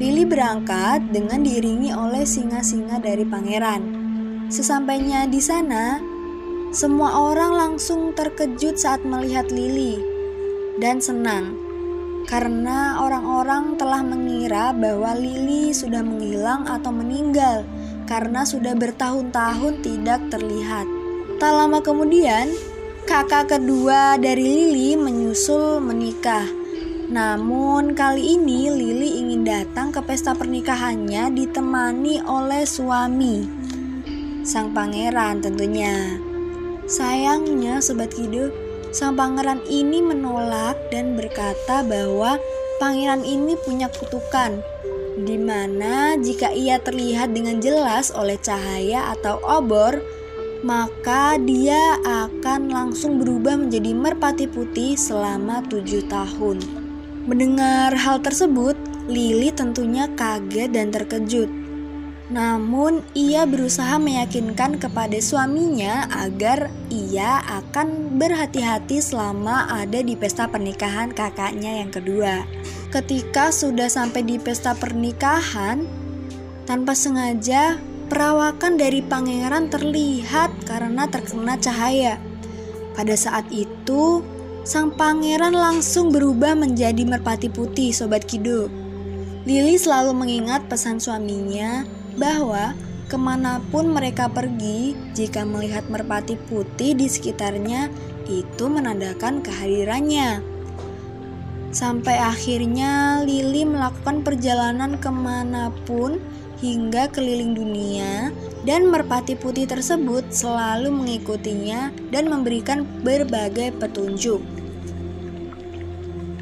[0.03, 3.83] Lili berangkat dengan diiringi oleh singa-singa dari pangeran.
[4.51, 6.03] Sesampainya di sana,
[6.75, 9.95] semua orang langsung terkejut saat melihat Lili
[10.83, 11.66] dan senang
[12.27, 17.62] karena orang-orang telah mengira bahwa Lili sudah menghilang atau meninggal
[18.11, 20.87] karena sudah bertahun-tahun tidak terlihat.
[21.39, 22.51] Tak lama kemudian,
[23.07, 26.47] kakak kedua dari Lili menyusul menikah.
[27.07, 33.47] Namun kali ini Lili ingin datang ke pesta pernikahannya ditemani oleh suami.
[34.43, 36.18] Sang pangeran tentunya.
[36.91, 42.39] Sayangnya Sobat Kido Sang pangeran ini menolak dan berkata bahwa
[42.82, 44.62] pangeran ini punya kutukan
[45.16, 49.97] di mana jika ia terlihat dengan jelas oleh cahaya atau obor,
[50.61, 56.61] maka dia akan langsung berubah menjadi merpati putih selama tujuh tahun.
[57.24, 58.76] Mendengar hal tersebut,
[59.09, 61.49] Lili tentunya kaget dan terkejut.
[62.27, 71.14] Namun, ia berusaha meyakinkan kepada suaminya agar ia akan berhati-hati selama ada di pesta pernikahan
[71.14, 72.43] kakaknya yang kedua.
[72.91, 75.87] Ketika sudah sampai di pesta pernikahan,
[76.66, 77.79] tanpa sengaja
[78.11, 82.18] perawakan dari pangeran terlihat karena terkena cahaya.
[82.99, 84.27] Pada saat itu,
[84.66, 88.66] sang pangeran langsung berubah menjadi merpati putih, Sobat Kido.
[89.47, 91.87] Lili selalu mengingat pesan suaminya
[92.17, 92.75] bahwa
[93.07, 97.87] ke mana pun mereka pergi, jika melihat merpati putih di sekitarnya,
[98.27, 100.43] itu menandakan kehadirannya.
[101.71, 106.19] Sampai akhirnya Lili melakukan perjalanan ke mana pun
[106.59, 108.33] hingga keliling dunia
[108.64, 114.56] dan merpati putih tersebut selalu mengikutinya dan memberikan berbagai petunjuk.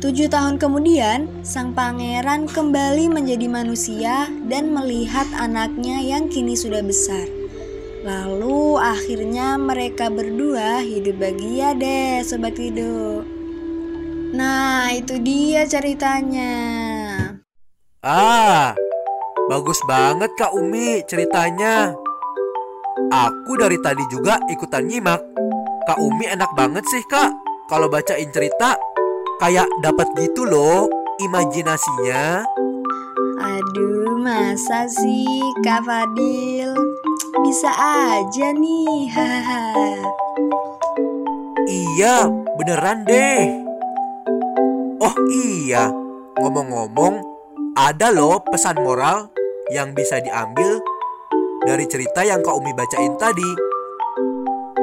[0.05, 7.24] Tujuh tahun kemudian, sang pangeran kembali menjadi manusia dan melihat anaknya yang kini sudah besar.
[8.05, 13.24] Lalu akhirnya mereka berdua hidup bahagia deh Sobat Kido
[14.36, 16.52] Nah itu dia ceritanya.
[18.05, 18.76] Ah,
[19.48, 21.96] bagus banget Kak Umi ceritanya.
[23.09, 25.24] Aku dari tadi juga ikutan nyimak.
[25.88, 27.32] Kak Umi enak banget sih kak
[27.72, 28.76] Kalau bacain cerita
[29.45, 30.88] kayak dapat gitu loh
[31.20, 32.49] imajinasinya.
[33.45, 36.72] Aduh, masa sih Kak Fadil?
[37.45, 39.05] bisa aja nih.
[39.12, 40.01] Hahaha.
[41.68, 42.24] Iya,
[42.57, 43.53] beneran deh.
[45.05, 45.92] Oh iya,
[46.40, 47.20] ngomong-ngomong,
[47.76, 49.28] ada loh pesan moral
[49.76, 50.80] yang bisa diambil
[51.68, 53.51] dari cerita yang Kak Umi bacain tadi.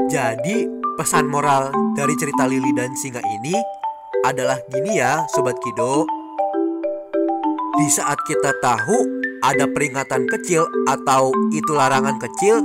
[0.06, 0.70] Jadi,
[1.02, 3.81] pesan moral dari cerita Lili dan Singa ini
[4.22, 6.06] adalah gini ya, Sobat Kido.
[7.78, 8.98] Di saat kita tahu
[9.42, 12.62] ada peringatan kecil atau itu larangan kecil,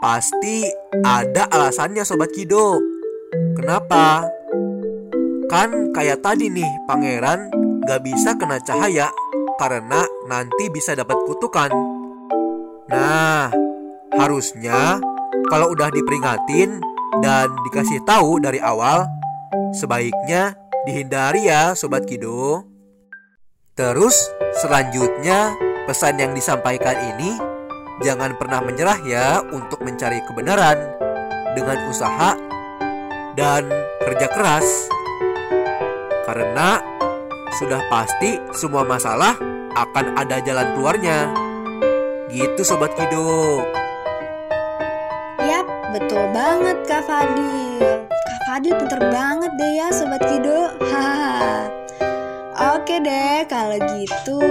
[0.00, 0.64] pasti
[1.04, 2.80] ada alasannya Sobat Kido.
[3.56, 4.24] Kenapa?
[5.52, 7.52] Kan kayak tadi nih, pangeran
[7.84, 9.12] gak bisa kena cahaya
[9.60, 11.68] karena nanti bisa dapat kutukan.
[12.88, 13.52] Nah,
[14.16, 14.96] harusnya
[15.52, 16.80] kalau udah diperingatin
[17.20, 19.04] dan dikasih tahu dari awal,
[19.76, 22.64] sebaiknya dihindari ya Sobat Kido.
[23.76, 24.16] Terus
[24.60, 25.56] selanjutnya
[25.88, 27.36] pesan yang disampaikan ini
[28.04, 30.76] jangan pernah menyerah ya untuk mencari kebenaran
[31.56, 32.36] dengan usaha
[33.36, 33.68] dan
[34.04, 34.68] kerja keras.
[36.24, 36.78] Karena
[37.58, 39.34] sudah pasti semua masalah
[39.74, 41.18] akan ada jalan keluarnya.
[42.30, 43.64] Gitu Sobat Kido.
[45.40, 48.19] Yap, betul banget Kak Fadil.
[48.50, 50.74] Fadil pinter banget deh ya Sobat Kido.
[52.74, 54.42] Oke deh, kalau gitu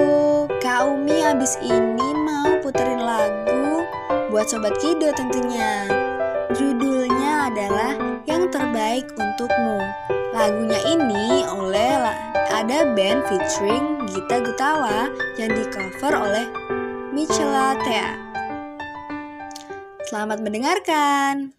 [0.63, 3.83] Kak Umi abis ini mau puterin lagu
[4.31, 5.83] buat Sobat Kido tentunya.
[6.55, 9.83] Judulnya adalah Yang Terbaik Untukmu.
[10.31, 11.99] Lagunya ini oleh
[12.55, 16.47] ada band featuring Gita Gutawa yang di cover oleh
[17.11, 18.15] Michela Thea.
[20.07, 21.51] Selamat mendengarkan.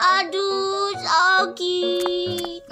[0.00, 2.62] Aduh, sakit.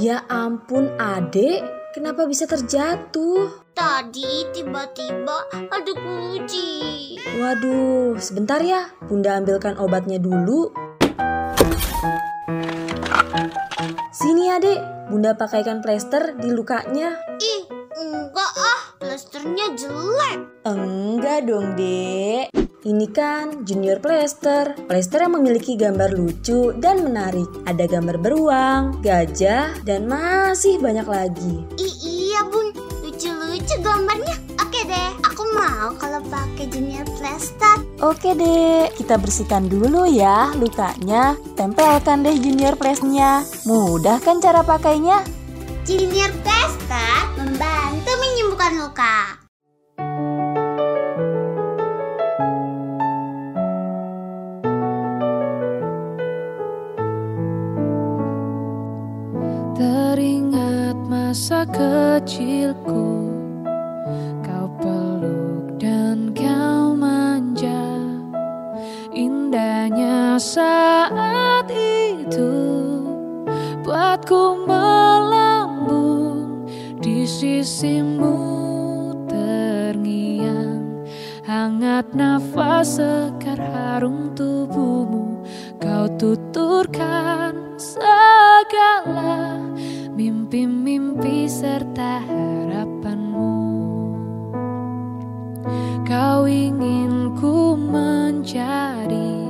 [0.00, 1.60] Ya ampun adek,
[1.92, 3.52] kenapa bisa terjatuh?
[3.76, 7.16] Tadi tiba-tiba ada kunci.
[7.36, 10.72] Waduh, sebentar ya, bunda ambilkan obatnya dulu.
[14.12, 17.16] Sini adek, bunda pakaikan plester di lukanya.
[17.40, 20.38] Ih, enggak ah, plasternya jelek.
[20.64, 22.54] Enggak dong dek,
[22.86, 24.72] ini kan junior plester.
[24.88, 27.48] Plester yang memiliki gambar lucu dan menarik.
[27.68, 31.66] Ada gambar beruang, gajah, dan masih banyak lagi.
[31.76, 32.72] Ih, iya bun,
[33.02, 34.36] lucu-lucu gambarnya.
[34.62, 37.76] Oke deh, aku mau kalau pakai junior plaster.
[38.00, 41.36] Oke dek, kita bersihkan dulu ya lukanya.
[41.58, 43.44] Tempelkan deh junior plasternya.
[43.68, 45.20] Mudah kan cara pakainya?
[45.82, 46.62] Junior plaster
[46.92, 47.31] membantu
[48.62, 49.18] menyembuhkan luka.
[59.74, 63.34] Teringat masa kecilku.
[64.46, 67.82] Kau peluk dan kau manja.
[69.12, 72.48] Indahnya saat itu
[73.84, 76.64] Buatku melambung
[76.96, 78.41] Di sisimu
[82.02, 85.46] Hangat nafas sekar harum tubuhmu.
[85.78, 89.62] Kau tuturkan segala
[90.10, 93.54] mimpi-mimpi serta harapanmu.
[96.02, 99.46] Kau ingin ku mencari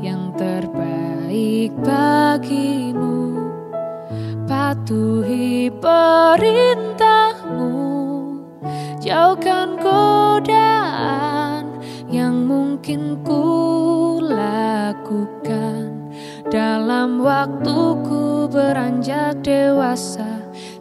[0.00, 3.36] yang terbaik bagimu.
[4.48, 7.68] Patuhi perintahmu.
[9.04, 11.33] Jauhkan godaan
[12.14, 16.14] yang mungkin ku lakukan.
[16.46, 20.34] Dalam waktuku beranjak dewasa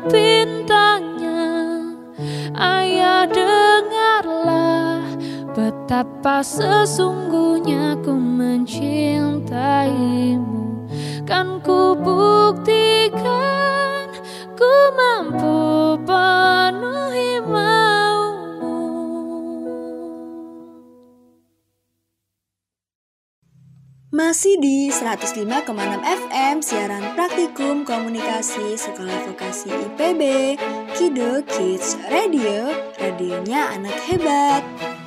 [5.88, 10.84] Betapa sesungguhnya ku mencintaimu
[11.24, 14.12] Kan ku buktikan
[14.52, 18.84] Ku mampu penuhi maumu
[24.12, 25.48] Masih di 105,6
[26.04, 30.60] FM siaran praktikum komunikasi Sekolah Vokasi IPB
[31.00, 35.07] Kido Kids Radio, radionya anak hebat.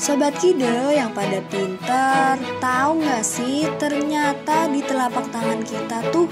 [0.00, 6.24] Sobat Kido yang pada pinter, tahu nggak sih ternyata di telapak tangan kita tuh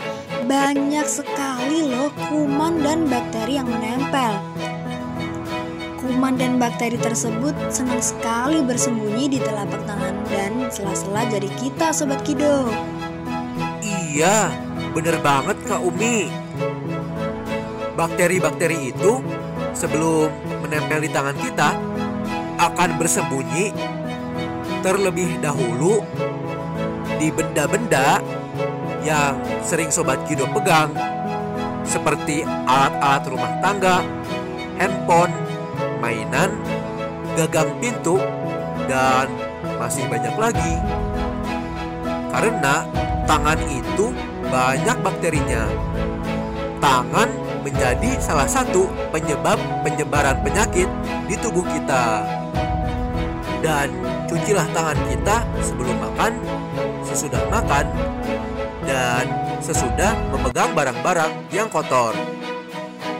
[0.48, 4.40] banyak sekali loh kuman dan bakteri yang menempel.
[6.00, 12.24] Kuman dan bakteri tersebut senang sekali bersembunyi di telapak tangan dan sela-sela jari kita, Sobat
[12.24, 12.72] Kido.
[13.84, 14.48] Iya,
[14.96, 16.32] bener banget Kak Umi.
[18.00, 19.20] Bakteri-bakteri itu
[19.76, 20.32] sebelum
[20.64, 21.87] menempel di tangan kita
[22.58, 23.70] akan bersembunyi
[24.82, 26.02] terlebih dahulu
[27.18, 28.22] di benda-benda
[29.02, 30.90] yang sering Sobat Kido pegang
[31.88, 34.04] seperti alat-alat rumah tangga,
[34.76, 35.32] handphone,
[36.04, 36.52] mainan,
[37.34, 38.20] gagang pintu,
[38.84, 39.26] dan
[39.80, 40.74] masih banyak lagi.
[42.28, 42.84] Karena
[43.24, 44.12] tangan itu
[44.52, 45.64] banyak bakterinya.
[46.78, 47.28] Tangan
[47.64, 50.86] menjadi salah satu penyebab penyebaran penyakit
[51.26, 52.22] di tubuh kita.
[53.58, 53.90] Dan
[54.30, 56.32] cucilah tangan kita sebelum makan,
[57.02, 57.86] sesudah makan,
[58.86, 59.26] dan
[59.58, 62.14] sesudah memegang barang-barang yang kotor.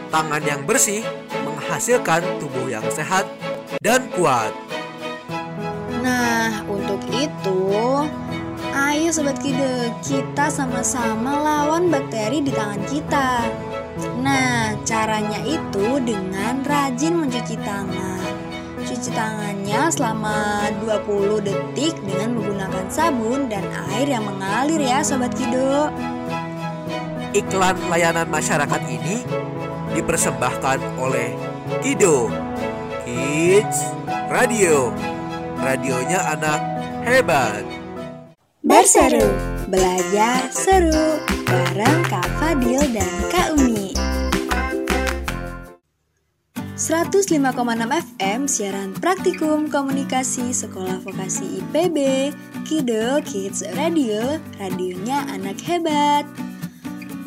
[0.09, 1.05] Tangan yang bersih
[1.45, 3.29] menghasilkan tubuh yang sehat
[3.85, 4.55] dan kuat.
[6.01, 7.61] Nah, untuk itu,
[8.73, 13.45] ayo Sobat Kide, kita sama-sama lawan bakteri di tangan kita.
[14.25, 18.18] Nah, caranya itu dengan rajin mencuci tangan.
[18.99, 23.63] Cuci tangannya selama 20 detik dengan menggunakan sabun dan
[23.95, 25.87] air yang mengalir ya Sobat Kido.
[27.31, 29.23] Iklan layanan masyarakat ini
[29.95, 31.31] dipersembahkan oleh
[31.79, 32.27] Kido
[33.07, 33.87] Kids
[34.35, 34.91] Radio.
[35.63, 36.59] Radionya anak
[37.07, 37.63] hebat.
[38.67, 39.31] Berseru,
[39.71, 43.88] belajar seru bareng Kak Fadil dan Kak Umi.
[46.79, 47.43] 105,6
[47.91, 52.31] FM siaran praktikum komunikasi Sekolah Vokasi IPB
[52.63, 56.23] Kido Kids Radio, radionya anak hebat.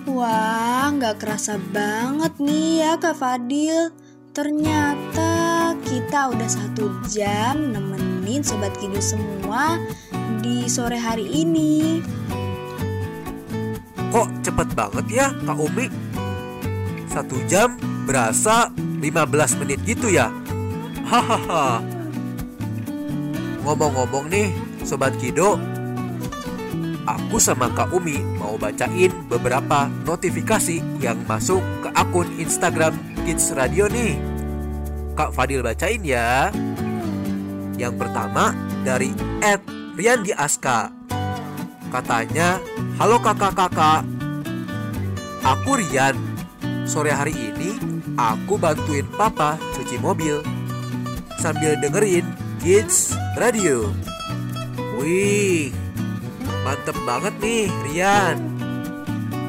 [0.08, 3.92] Wah, nggak kerasa banget nih ya Kak Fadil.
[4.32, 9.76] Ternyata kita udah satu jam nemenin Sobat Kido semua
[10.40, 12.00] di sore hari ini.
[14.16, 15.92] Kok cepet banget ya Kak Umi?
[17.12, 17.76] Satu jam
[18.08, 18.72] berasa
[19.02, 20.30] 15 menit gitu ya?
[21.10, 21.82] Hahaha.
[23.66, 24.54] Ngomong-ngomong nih,
[24.86, 25.58] Sobat Kido,
[27.10, 32.94] aku sama Kak Umi mau bacain beberapa notifikasi yang masuk ke akun Instagram
[33.26, 34.18] Kids Radio nih.
[35.18, 36.54] Kak Fadil bacain ya.
[37.76, 38.54] Yang pertama
[38.86, 39.66] dari Ed
[39.98, 40.94] Riandi Aska.
[41.92, 42.62] Katanya,
[43.02, 44.06] halo kakak-kakak.
[45.42, 46.16] Aku Rian.
[46.86, 47.91] Sore hari ini
[48.22, 50.46] aku bantuin papa cuci mobil
[51.42, 52.22] sambil dengerin
[52.62, 53.90] Kids Radio.
[55.02, 55.74] Wih,
[56.62, 58.38] mantep banget nih Rian.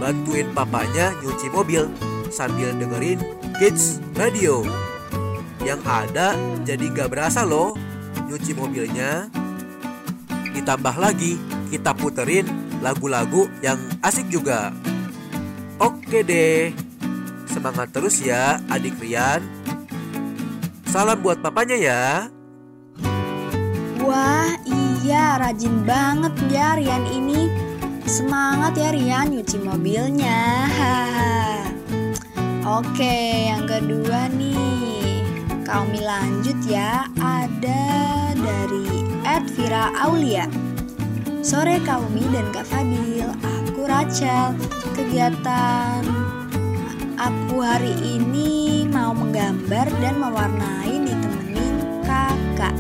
[0.01, 1.85] Bantuin papanya nyuci mobil
[2.33, 3.21] sambil dengerin
[3.61, 4.65] Kids Radio.
[5.61, 6.33] Yang ada
[6.65, 7.77] jadi gak berasa loh
[8.25, 9.29] nyuci mobilnya.
[10.57, 11.37] Ditambah lagi
[11.69, 12.49] kita puterin
[12.81, 14.73] lagu-lagu yang asik juga.
[15.77, 16.92] Oke deh.
[17.53, 19.45] Semangat terus ya adik Rian.
[20.89, 22.05] Salam buat papanya ya.
[24.01, 27.53] Wah, iya rajin banget ya Rian ini.
[28.09, 30.41] Semangat ya Rian nyuci mobilnya.
[32.81, 35.21] Oke, yang kedua nih.
[35.69, 37.05] Kami lanjut ya.
[37.21, 40.49] Ada dari Ed Vira Aulia.
[41.45, 44.57] Sore Kaumi dan Kak Fadil, aku Rachel.
[44.97, 46.22] Kegiatan
[47.23, 52.75] aku hari ini mau menggambar dan mewarnai ditemenin kakak.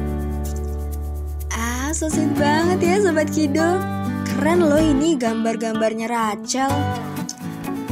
[1.54, 3.78] Ah, so banget ya Sobat Kido.
[4.26, 6.72] Keren loh ini gambar-gambarnya Rachel.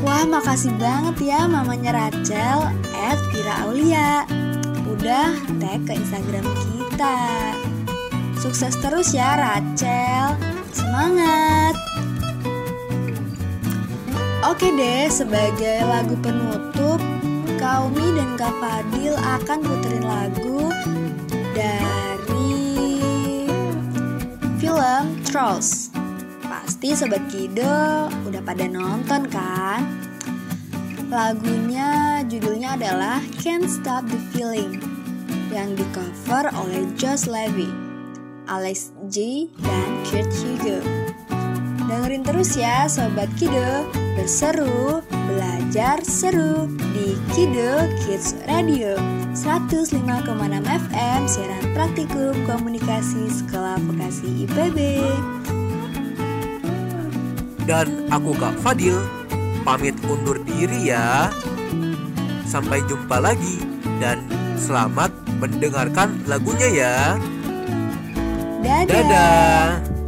[0.01, 4.24] Wah, makasih banget ya mamanya Rachel, at Vira Aulia.
[4.88, 7.18] Udah tag ke Instagram kita.
[8.40, 10.34] Sukses terus ya Rachel.
[10.72, 11.89] Semangat.
[14.41, 16.97] Oke deh, sebagai lagu penutup,
[17.61, 20.72] Kaumi dan Kak Fadil akan puterin lagu
[21.53, 22.57] dari
[24.57, 25.93] film Trolls.
[26.41, 29.84] Pasti Sobat Kido udah pada nonton kan?
[31.12, 34.80] Lagunya judulnya adalah Can't Stop the Feeling
[35.53, 37.68] yang di cover oleh Josh Levy,
[38.49, 40.99] Alex G, dan Kurt Hugo.
[41.91, 48.95] Dengerin terus ya Sobat Kido, berseru, belajar seru di Kido Kids Radio
[49.34, 49.91] 105,6
[50.86, 54.78] FM siaran praktikum komunikasi Sekolah Vokasi IPB.
[57.66, 58.95] Dan aku Kak Fadil
[59.66, 61.26] pamit undur diri ya.
[62.47, 63.66] Sampai jumpa lagi
[63.99, 64.22] dan
[64.55, 65.11] selamat
[65.43, 66.95] mendengarkan lagunya ya.
[68.62, 68.86] Dadah.
[68.86, 69.99] Dadah.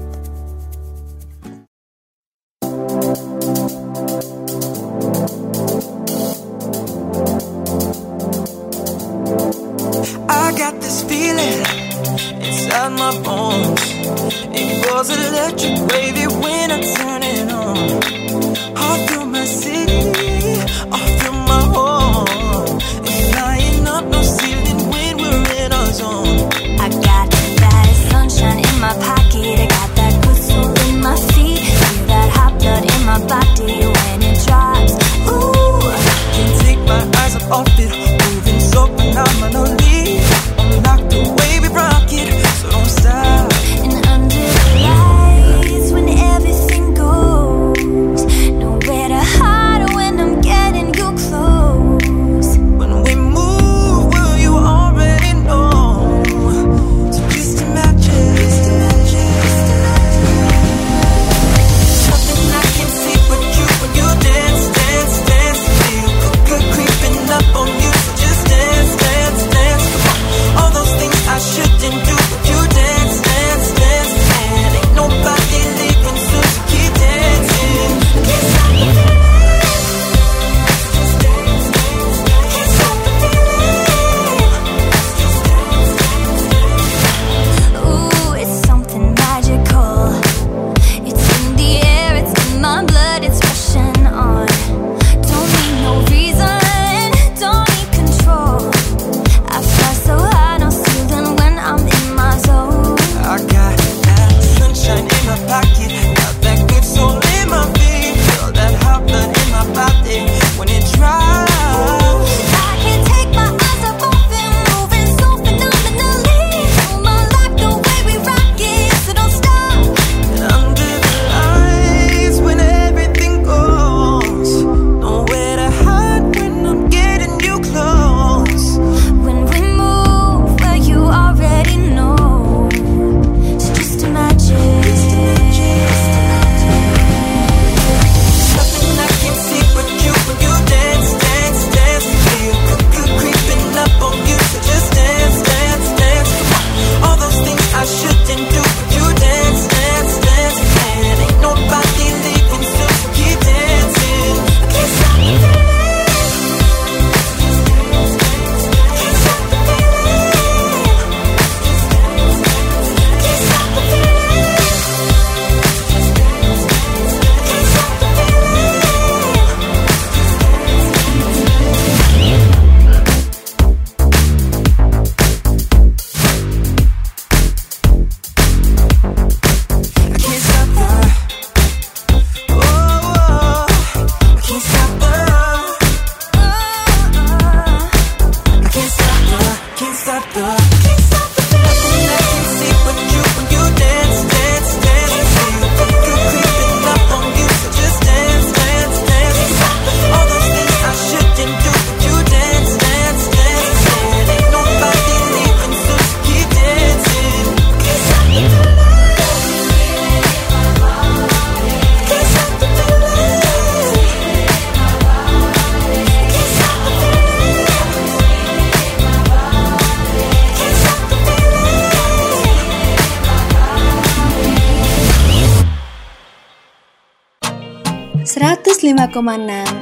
[229.13, 229.82] 105,6